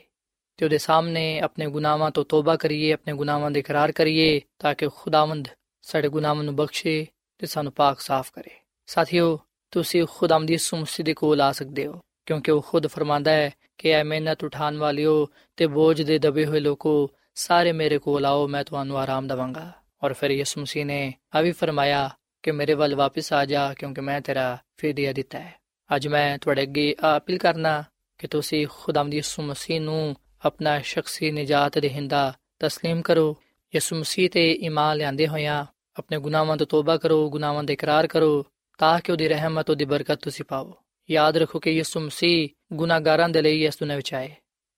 ਤੇ 0.58 0.64
ਉਹਦੇ 0.64 0.78
ਸਾਹਮਣੇ 0.78 1.40
ਆਪਣੇ 1.40 1.66
ਗੁਨਾਹਾਂ 1.66 2.10
ਤੋਂ 2.10 2.24
ਤੋਬਾ 2.24 2.56
ਕਰੀਏ, 2.56 2.92
ਆਪਣੇ 2.92 3.14
ਗੁਨਾਹਾਂ 3.14 3.50
ਦਾ 3.50 3.58
ਇਕਰਾਰ 3.58 3.92
ਕਰੀਏ, 3.92 4.40
ਤਾਂ 4.58 4.74
ਕਿ 4.74 4.88
ਖੁਦਾਵੰਦ 4.96 5.48
ਸਾਡੇ 5.82 6.08
ਗੁਨਾਹਾਂ 6.08 6.44
ਨੂੰ 6.44 6.56
ਬਖਸ਼ੇ 6.56 7.06
ਤੇ 7.38 7.46
ਸਾਨੂੰ 7.46 7.72
ਪਾਕ 7.72 8.00
ਸਾਫ਼ 8.00 8.32
ਕਰੇ। 8.32 8.50
ਸਾਥੀਓ, 8.86 9.38
ਤੁਸੀਂ 9.70 10.06
ਖੁਦਾਵੰਦ 10.10 10.48
ਦੀ 10.48 10.56
ਸੁਮਸੀ 10.56 11.02
ਦੇ 11.02 11.14
ਕੋਲ 11.14 11.40
ਆ 11.40 11.52
ਸਕਦੇ 11.52 11.86
ਹੋ, 11.86 12.00
ਕਿਉਂਕਿ 12.26 12.50
ਉਹ 12.50 12.62
ਖੁਦ 12.68 12.86
ਫਰਮਾਂਦਾ 12.86 13.30
ਹੈ 13.30 13.50
ਕਿ 13.78 13.90
ਐ 13.90 14.04
ਮਿਹਨਤ 14.04 14.44
ਉਠਾਉਣ 14.44 14.76
ਵਾਲਿਓ 14.76 15.28
ਤੇ 15.56 15.66
ਬੋਝ 15.66 16.02
ਦੇ 16.02 16.18
ਦਬੇ 16.18 16.46
ਹੋਏ 16.46 16.60
ਲੋਕੋ, 16.60 17.10
ਸਾਰੇ 17.34 17.72
ਮੇਰੇ 17.72 17.98
ਕੋਲ 17.98 18.26
ਆਓ, 18.26 18.48
ਮੈਂ 18.48 18.64
ਤੁਹਾਨੂੰ 18.64 18.98
ਆਰਾਮ 18.98 19.26
ਦਵਾਂਗਾ। 19.26 19.72
ਔਰ 20.02 20.12
ਫਿਰ 20.12 20.30
ਯਿਸੂ 20.30 20.60
ਮਸੀਹ 20.60 20.86
ਨੇ 20.86 21.14
ਆ 21.36 21.40
ਵੀ 21.40 21.52
ਫਰਮਾਇਆ 21.52 22.10
ਕਿ 22.42 22.50
ਮੇਰੇ 22.50 22.74
ਵੱਲ 22.74 22.94
ਵਾਪਸ 22.94 23.32
ਆ 23.32 23.44
ਜਾ, 23.44 23.74
ਕਿਉਂਕਿ 23.74 24.00
ਮੈਂ 24.00 24.20
ਤੇਰਾ 24.20 24.58
ਫੇਦੀਆ 24.76 25.12
ਦਿੱਤਾ 25.12 25.38
ਹੈ। 25.38 25.54
ਅੱਜ 25.96 26.08
ਮੈਂ 26.08 26.38
ਤੁਹਾਡੇ 26.38 26.62
ਅੱਗੇ 26.62 26.96
ਅਪੀਲ 27.16 27.38
ਕਰਨਾ 27.38 27.84
ਕਿ 28.18 28.26
ਤੁਸੀਂ 28.26 28.66
ਖੁਦਾਮ 28.70 29.10
ਦੀ 29.10 29.16
ਯਿਸੂ 29.16 29.42
ਮਸੀਹ 29.42 29.80
ਨੂੰ 29.80 30.16
ਆਪਣਾ 30.45 30.79
ਸ਼ਖਸੀ 30.79 31.31
ਨਜਾਤ 31.31 31.79
ਦੇਹਿੰਦਾ 31.79 32.33
تسلیم 32.65 33.01
ਕਰੋ 33.01 33.35
ਯਿਸੂ 33.73 33.95
ਮਸੀਹ 33.95 34.29
ਤੇ 34.29 34.51
ਈਮਾਨ 34.51 34.97
ਲਿਆਂਦੇ 34.97 35.27
ਹੋਇਆਂ 35.27 35.65
ਆਪਣੇ 35.97 36.19
ਗੁਨਾਹਾਂ 36.19 36.57
ਤੋਂ 36.57 36.67
ਤੋਬਾ 36.67 36.97
ਕਰੋ 36.97 37.29
ਗੁਨਾਹਾਂ 37.29 37.63
ਦਾ 37.63 37.73
ਇਕਰਾਰ 37.73 38.07
ਕਰੋ 38.07 38.45
ਤਾਂ 38.79 38.99
ਕਿ 38.99 39.11
ਉਹਦੀ 39.11 39.27
ਰਹਿਮਤ 39.27 39.69
ਉਹਦੀ 39.69 39.85
ਬਰਕਤ 39.85 40.19
ਤੁਸੀਂ 40.19 40.45
ਪਾਓ 40.45 40.73
ਯਾਦ 41.09 41.37
ਰੱਖੋ 41.37 41.59
ਕਿ 41.59 41.71
ਯਿਸੂ 41.71 41.99
ਮਸੀਹ 41.99 42.49
ਗੁਨਾਹਗਾਰਾਂ 42.75 43.29
ਦੇ 43.29 43.41
ਲਈ 43.41 43.63
ਇਸ 43.65 43.77
ਦੁਨੀਆਂ 43.79 43.97
ਵਿੱਚ 43.97 44.13
ਆਏ 44.13 44.29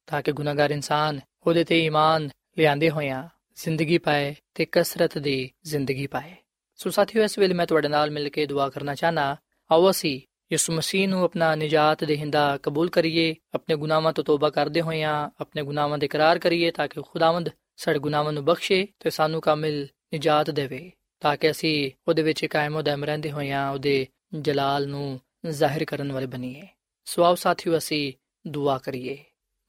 ਤਾਂ 0.08 0.22
ਕਿ 0.22 0.32
ਗੁਨਾਹਗਾਰ 0.32 0.72
ਇਨਸਾਨ 0.72 1.20
ਉਹਦੇ 1.48 1.64
ਤੇ 1.64 1.86
ਈਮਾਨ 1.86 2.30
ਲਿਆਂਦੇ 2.58 2.90
ਹੋਇਆਂ 2.90 3.24
ਜ਼ਿੰਦਗੀ 3.56 3.98
ਪਾਏ 3.98 4.36
ਤੇ 4.54 4.66
ਕਸਰਤ 4.72 5.18
ਦੀ 5.18 5.52
ਜ਼ਿੰਦਗੀ 5.66 6.08
ਪਾਏ 6.08 6.36
ਸੋ 6.78 6.90
ਸਾਥੀਓ 6.90 7.24
ਇਸ 7.24 7.38
ਵੇਲੇ 7.40 7.54
ਮੈਂ 7.54 7.66
ਤੁਹਾਡੇ 7.68 7.88
ਨਾਲ 7.88 8.12
ਮਿਲ 8.12 8.30
ਕੇ 8.30 8.46
ਦੁਆ 8.46 8.70
ਕਰਨਾ 8.70 8.96
ਚਾਹਨਾ 8.96 9.36
ਆਓ 9.72 9.90
ਅਸੀਂ 9.90 10.20
ਯਿਸੂ 10.53 10.73
ਮਸੀਹ 10.73 11.09
ਨੂੰ 11.09 11.25
ਆਪਣਾ 11.25 11.55
ਨਜਾਤ 11.55 12.05
ਦੇਹਿੰਦਾ 12.05 12.59
ਕਬੂਲ 12.63 12.91
ਕਰੀਏ, 12.91 13.35
ਆਪਣੇ 13.55 13.77
ਗੁਨਾਹਾਂ 13.77 14.13
ਤੋਂ 14.13 14.25
ਤੋਬਾ 14.25 14.51
ਕਰਦੇ 14.51 14.81
ਹੋਇਆਂ 14.81 15.31
ਆਪਣੇ 15.41 15.63
ਗੁਨਾਹਾਂ 15.63 15.99
ਦੇ 15.99 16.07
ਇਕਰਾਰ 16.07 16.39
ਕਰੀਏ 16.39 16.71
ਤਾਂ 16.71 16.89
ਕਿ 16.89 17.03
ਖੁਦਾਵੰਦ 17.03 17.51
ਸਾਡੇ 17.77 17.99
ਗੁਨਾਹਾਂ 17.99 18.33
ਨੂੰ 18.33 18.45
ਬਖਸ਼ੇ 18.45 18.87
ਤੇ 19.01 19.11
ਸਾਨੂੰ 19.11 19.41
ਕਾਮਿਲ 19.41 19.89
ਨਜਾਤ 20.15 20.51
ਦੇਵੇ, 20.51 20.93
ਤਾਂ 21.21 21.37
ਕਿ 21.37 21.51
ਅਸੀਂ 21.51 21.91
ਉਹਦੇ 22.09 22.23
ਵਿੱਚ 22.23 22.45
ਕਾਇਮ 22.45 22.77
ਉਹ 22.77 22.83
ਦਮ 22.83 23.05
ਰਹਿੰਦੇ 23.05 23.31
ਹੋਇਆਂ 23.31 23.71
ਉਹਦੇ 23.71 24.07
ਜਲਾਲ 24.41 24.89
ਨੂੰ 24.89 25.21
ਜ਼ਾਹਿਰ 25.47 25.85
ਕਰਨ 25.85 26.13
ਵਾਲੇ 26.13 26.27
ਬਣੀਏ। 26.27 26.67
ਸੋ 27.05 27.25
ਆਓ 27.25 27.35
ਸਾਥੀਓ, 27.35 27.79
ਅਸੀਂ 27.79 28.13
ਦੁਆ 28.47 28.79
ਕਰੀਏ। 28.79 29.19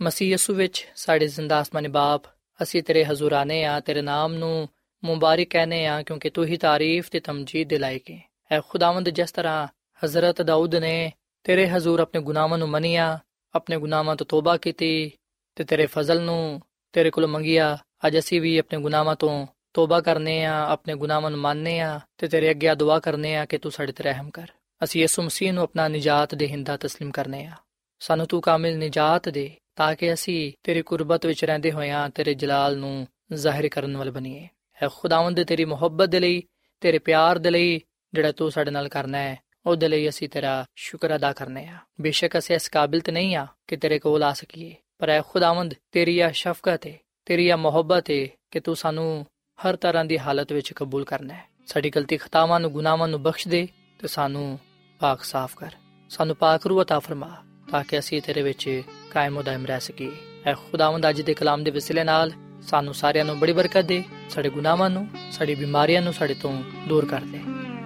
ਮਸੀਹ 0.01 0.29
ਯਿਸੂ 0.29 0.53
ਵਿੱਚ 0.53 0.87
ਸਾਡੇ 0.95 1.27
ਜ਼ਿੰਦਾ 1.27 1.61
ਅਸਮਾਨੀ 1.61 1.87
ਬਾਪ, 1.87 2.23
ਅਸੀਂ 2.61 2.83
ਤੇਰੇ 2.83 3.05
ਹਜ਼ੂਰ 3.05 3.31
ਆਨੇ 3.31 3.65
ਆ, 3.65 3.79
ਤੇਰੇ 3.79 4.01
ਨਾਮ 4.01 4.33
ਨੂੰ 4.33 4.69
ਮੁਬਾਰਕ 5.03 5.47
ਕਹਨੇ 5.47 5.85
ਆ, 5.85 6.03
ਕਿਉਂਕਿ 6.03 6.29
ਤੂੰ 6.29 6.45
ਹੀ 6.45 6.57
ਤਾਰੀਫ 6.57 7.09
ਤੇ 7.09 7.19
ਤਮਜੀਦ 7.19 7.69
ਦੇ 7.69 7.77
ਲਾਇਕ 7.77 8.11
ਹੈ 8.11 8.31
ਐ 8.51 8.59
ਖੁਦਾਵੰਦ 8.69 9.09
ਜਿਸ 9.09 9.31
ਤਰ੍ਹਾਂ 9.31 9.67
ਹਜ਼ਰਤ 10.04 10.42
ਦਾਊਦ 10.42 10.74
ਨੇ 10.74 11.12
ਤੇਰੇ 11.44 11.68
ਹਜ਼ੂਰ 11.68 12.00
ਆਪਣੇ 12.00 12.20
ਗੁਨਾਹਾਂ 12.20 12.59
ਨੂੰ 12.59 12.68
ਮੰਨਿਆ 12.68 13.18
ਆਪਣੇ 13.54 13.76
ਗੁਨਾਹਾਂ 13.76 14.16
ਤੋਂ 14.16 14.26
ਤੋਬਾ 14.26 14.56
ਕੀਤੀ 14.56 15.11
ਤੇ 15.54 15.64
ਤੇਰੇ 15.64 15.87
ਫਜ਼ਲ 15.87 16.20
ਨੂੰ 16.20 16.61
ਤੇਰੇ 16.92 17.11
ਕੋਲ 17.11 17.26
ਮੰਗਿਆ 17.26 17.76
ਅੱਜ 18.06 18.18
ਅਸੀਂ 18.18 18.40
ਵੀ 18.40 18.59
ਆਪਣੇ 18.59 18.78
ਗੁਨਾਹਾਂ 18.78 19.16
ਤੋਂ 19.16 19.46
ਤੋਬਾ 19.74 20.00
ਕਰਨੇ 20.00 20.44
ਆ 20.44 20.54
ਆਪਣੇ 20.64 20.94
ਗੁਨਾਹਾਂ 20.94 21.30
ਨੂੰ 21.30 21.40
ਮੰਨਨੇ 21.40 21.80
ਆ 21.80 22.00
ਤੇ 22.18 22.28
ਤੇਰੇ 22.28 22.50
ਅੱਗੇ 22.50 22.74
ਦੁਆ 22.74 22.98
ਕਰਨੇ 22.98 23.37
ਆ 23.37 23.44
ਕਿ 23.44 23.59
ਤੂੰ 23.59 23.72
ਸਾਡੇ 23.72 23.92
ਤੇ 23.92 24.04
ਰਹਿਮ 24.04 24.30
ਕਰ 24.30 24.46
ਅਸੀਂ 24.85 25.00
ਯਿਸੂ 25.00 25.22
ਮਸੀਹ 25.22 25.52
ਨੂੰ 25.52 25.62
ਆਪਣਾ 25.62 25.88
ਨਜਾਤ 25.88 26.35
ਦੇਹਿੰਦਾ 26.35 26.74
تسلیم 26.74 27.11
ਕਰਨੇ 27.11 27.44
ਆ 27.46 27.52
ਸਾਨੂੰ 28.00 28.26
ਤੂੰ 28.26 28.40
ਕਾਮਿਲ 28.40 28.78
ਨਜਾਤ 28.78 29.28
ਦੇ 29.28 29.50
ਤਾਂ 29.76 29.94
ਕਿ 29.94 30.12
ਅਸੀਂ 30.12 30.52
ਤੇਰੀ 30.62 30.82
ਕੁਰਬਤ 30.82 31.26
ਵਿੱਚ 31.26 31.44
ਰਹਿੰਦੇ 31.44 31.72
ਹੋਇਆਂ 31.72 32.09
ਤੇਰੇ 32.11 32.35
ਜਲਾਲ 32.35 32.76
ਨੂੰ 32.78 33.06
ਜ਼ਾਹਿਰ 33.35 33.68
ਕਰਨ 33.68 33.96
ਵਾਲੇ 33.96 34.11
ਬਣੀਏ 34.11 34.48
ਹੈ 34.82 34.88
ਖੁਦਾਵੰਦ 34.88 35.42
ਤੇਰੀ 35.42 35.64
ਮੁਹੱਬਤ 35.64 36.09
ਦੇ 36.09 36.20
ਲਈ 36.20 36.42
ਤੇਰੇ 36.80 36.98
ਪਿਆਰ 36.98 37.38
ਦੇ 37.38 37.50
ਲਈ 37.50 37.80
ਜਿਹੜਾ 38.12 38.32
ਤੂੰ 38.32 38.50
ਸਾਡੇ 38.50 38.70
ਨਾਲ 38.70 38.88
ਕਰਨਾ 38.88 39.18
ਹੈ 39.18 39.37
ਉਹਦੇ 39.65 39.88
ਲਈ 39.88 40.10
ਅਸੀਂ 40.10 40.30
ਤੇਰਾ 40.30 40.65
ਸ਼ੁਕਰ 40.76 41.15
ਅਦਾ 41.15 41.34
ਕਰਨੇ 41.34 41.67
ਆ। 41.67 41.78
ਬੇਸ਼ੱਕ 42.02 42.38
ਅਸੀਂ 42.38 42.56
ਇਸ 42.56 42.69
ਕਾਬਿਲ 42.69 43.02
ਤੇ 43.02 43.12
ਨਹੀਂ 43.12 43.36
ਆ 43.36 43.47
ਕਿ 43.67 43.78
ਤੇਰੇ 43.78 44.00
ਕੋਲ 44.00 44.24
ਆ 44.24 44.34
ਸਕੀਏ, 44.34 44.76
ਪਰ 45.00 45.10
ਐ 45.10 45.21
ਖੁਦਾਵੰਦ, 45.21 45.74
ਤੇਰੀ 45.91 46.19
ਆ 46.19 46.32
ਸ਼ਫਕਤ 46.32 46.88
ਹੈ 46.88 46.97
ਤੇਰੀ 47.26 47.50
ਆ 47.50 47.56
ਮੁਹੱਬਤ 47.56 48.12
ਹੈ 48.12 48.28
ਕਿ 48.52 48.60
ਤੂੰ 48.60 48.76
ਸਾਨੂੰ 48.76 49.26
ਹਰ 49.60 49.76
ਤਰ੍ਹਾਂ 49.76 50.06
ਦੀ 50.06 50.19
ਹਾਲਤ 50.19 50.54
ਵਿੱਚ 50.54 50.74
ਕਬੂਲ 50.74 51.04
ਕਰਨਾ 51.06 51.34
ਹੈ। 51.34 51.43
ਸਾਡੀ 51.67 51.89
ਗਲਤੀ 51.89 52.17
ਖਤਾਵਾਂ 52.17 52.60
ਨੂੰ, 52.60 52.71
ਗੁਨਾਹਾਂ 52.71 53.08
ਨੂੰ 53.08 53.24
ਬਖਸ਼ 53.24 53.47
ਦੇ 53.47 53.67
ਤੇ 54.00 54.08
ਸਾਨੂੰ 54.08 54.60
پاک 54.97 55.24
ਸਾਫ਼ 55.24 55.56
ਕਰ। 55.58 55.71
ਸਾਨੂੰ 56.10 56.36
پاک 56.36 56.69
ਰੂਹ 56.69 56.82
عطا 56.82 57.00
ਫਰਮਾ 57.00 57.38
ਤਾਂ 57.71 57.84
ਕਿ 57.84 58.00
ਅਸੀਂ 58.00 58.21
ਤੇਰੇ 58.21 58.41
ਵਿੱਚ 58.41 58.82
ਕਾਇਮ 59.12 59.38
ਹੋ 59.38 59.41
ਦائم 59.41 59.65
ਰਹਿ 59.65 59.80
ਸਕੀਏ। 59.80 60.12
ਐ 60.45 60.54
ਖੁਦਾਵੰਦ, 60.54 61.10
ਅੱਜ 61.10 61.21
ਦੇ 61.21 61.34
ਕਲਾਮ 61.34 61.63
ਦੇ 61.63 61.71
ਵਸਿਲੇ 61.71 62.04
ਨਾਲ 62.04 62.32
ਸਾਨੂੰ 62.62 62.93
ਸਾਰਿਆਂ 62.93 63.26
ਨੂੰ 63.26 63.39
ਬੜੀ 63.39 63.54
ਬਰਕਤ 63.54 63.82
ਦੇ, 63.82 64.04
ਸਾਡੇ 64.30 64.50
ਗੁਨਾਹਾਂ 64.50 64.89
ਨੂੰ, 64.89 65.08
ਸਾਡੀ 65.32 65.56
ਬਿਮਾਰੀਆਂ 65.56 66.02
ਨੂੰ 66.02 66.13
ਸਾਡੇ 66.13 66.34
ਤੋਂ 66.34 66.63
ਦੂਰ 66.88 67.06
ਕਰ 67.06 67.21
ਦੇ। 67.21 67.39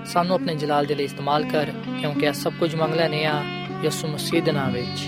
ਸਾਨੂੰ 0.06 0.36
ਆਪਣੇ 0.36 0.56
ਜਲਾਲ 0.56 0.86
ਦੇ 0.86 0.96
ਲਈ 0.96 1.04
ਇਸਤੇਮਾਲ 1.04 1.44
ਕਰ, 1.44 1.72
ਕਿਉਂਕਿ 2.02 2.26
ਇਹ 2.26 2.34
ਸਭ 2.34 2.54
ਕੁਝ 2.60 2.76
ਮੰਗ 2.76 2.94
ਲੈਨੇ 2.94 3.26
ਆ, 3.26 3.44
ਯਿਸੂ 3.84 4.08
ਮਸੀਹ 4.08 4.42
ਦੇ 4.44 4.52
ਨਾਮ 4.52 4.72
ਵਿੱਚ। 4.72 5.02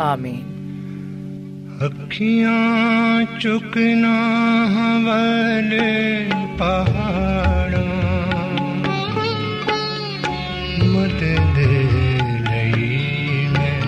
ਆਮੀਨ। 0.00 0.44
ਅੱਖੀਆਂ 1.86 3.24
ਚੁਕਨਾ 3.40 4.14
ਹਵਲੇ 4.66 6.30
ਪਹਾੜਾਂ, 6.58 7.84
ਮਤ 10.84 11.22
ਦੇ 11.56 11.82
ਲਈ 12.50 13.48
ਮੈਂ 13.52 13.82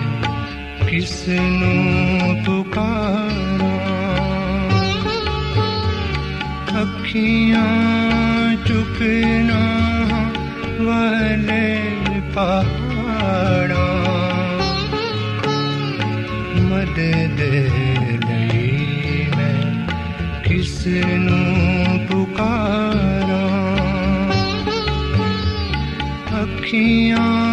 ਕਿਸ 0.87 1.27
ਨੂੰ 1.27 2.43
ਪੁਕਾਰਾਂ। 2.45 3.29
ਅੱਖੀਆਂ 6.81 7.67
ਚੁਕਨਾ 8.65 9.88
ਵਾਲੇ 10.89 12.21
ਪਹਾੜਾਂ 12.33 13.77
ਮਦਦ 16.61 17.41
ਲਈ 18.29 19.25
ਮੈਂ 19.37 19.85
ਕਿਸ 20.43 20.87
ਨੂੰ 21.19 21.99
ਪੁਕਾਰਾਂ 22.07 23.47
ਅੱਖੀਆਂ 26.43 27.48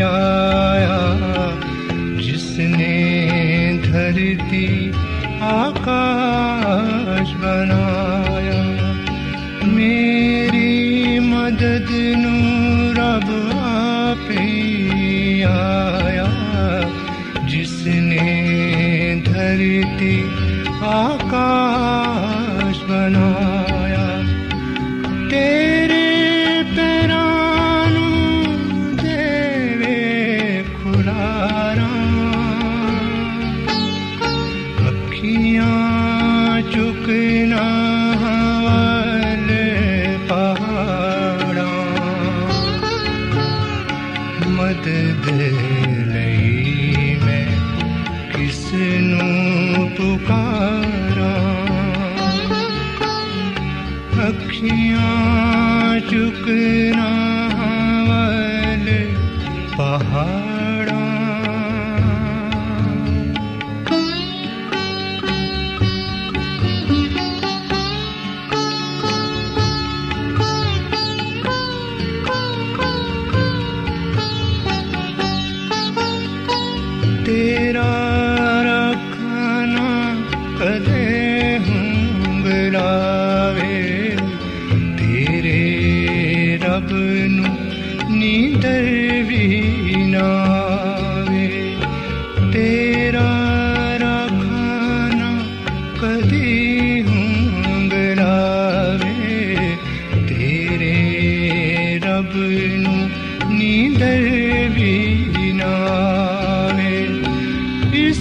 ਆਇਆ 0.00 0.98
ਜਿਸ 2.16 2.58
ਨੇ 2.58 3.78
ਧਰਤੀ 3.84 4.92
ਆਕਾਸ਼ 5.42 7.34
ਬਣਾਇਆ 7.34 8.62
ਮੇਰੀ 9.66 11.18
ਮਦਦ 11.18 11.90
ਨੂੰ 12.16 12.94
ਰੱਬ 12.94 13.30
ਆਪੇ 13.56 14.46
ਆਇਆ 15.42 16.28
ਜਿਸ 17.46 17.86
ਨੇ 17.86 18.40
चुक्व 56.10 56.50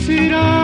será? 0.09 0.58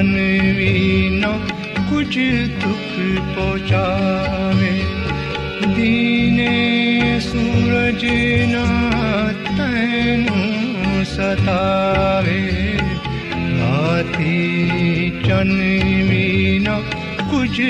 ਚੰਨ 0.00 0.16
ਵੀ 0.56 1.08
ਨਾ 1.12 1.30
ਕੁਝ 1.90 2.18
ਦੁੱਖ 2.62 2.92
ਪਹੁੰਚਾਵੇ। 3.34 4.70
ਦੀਨੇ 5.74 7.20
ਸੂਰਜ 7.20 8.04
ਨਾ 8.48 8.64
ਤੈਨੂੰ 9.58 11.04
ਸਤਾਵੇ। 11.04 12.40
ਰਾਤੀ 13.58 15.12
ਚੰਨ 15.24 15.60
ਵੀ 16.10 16.58
ਨਾ 16.58 16.80
ਕੁਝ 17.30 17.62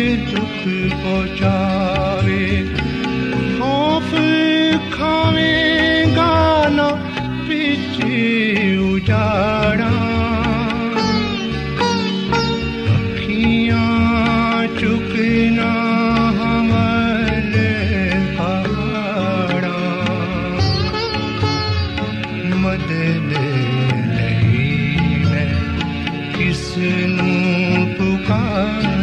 ਕਿਸ 26.60 26.76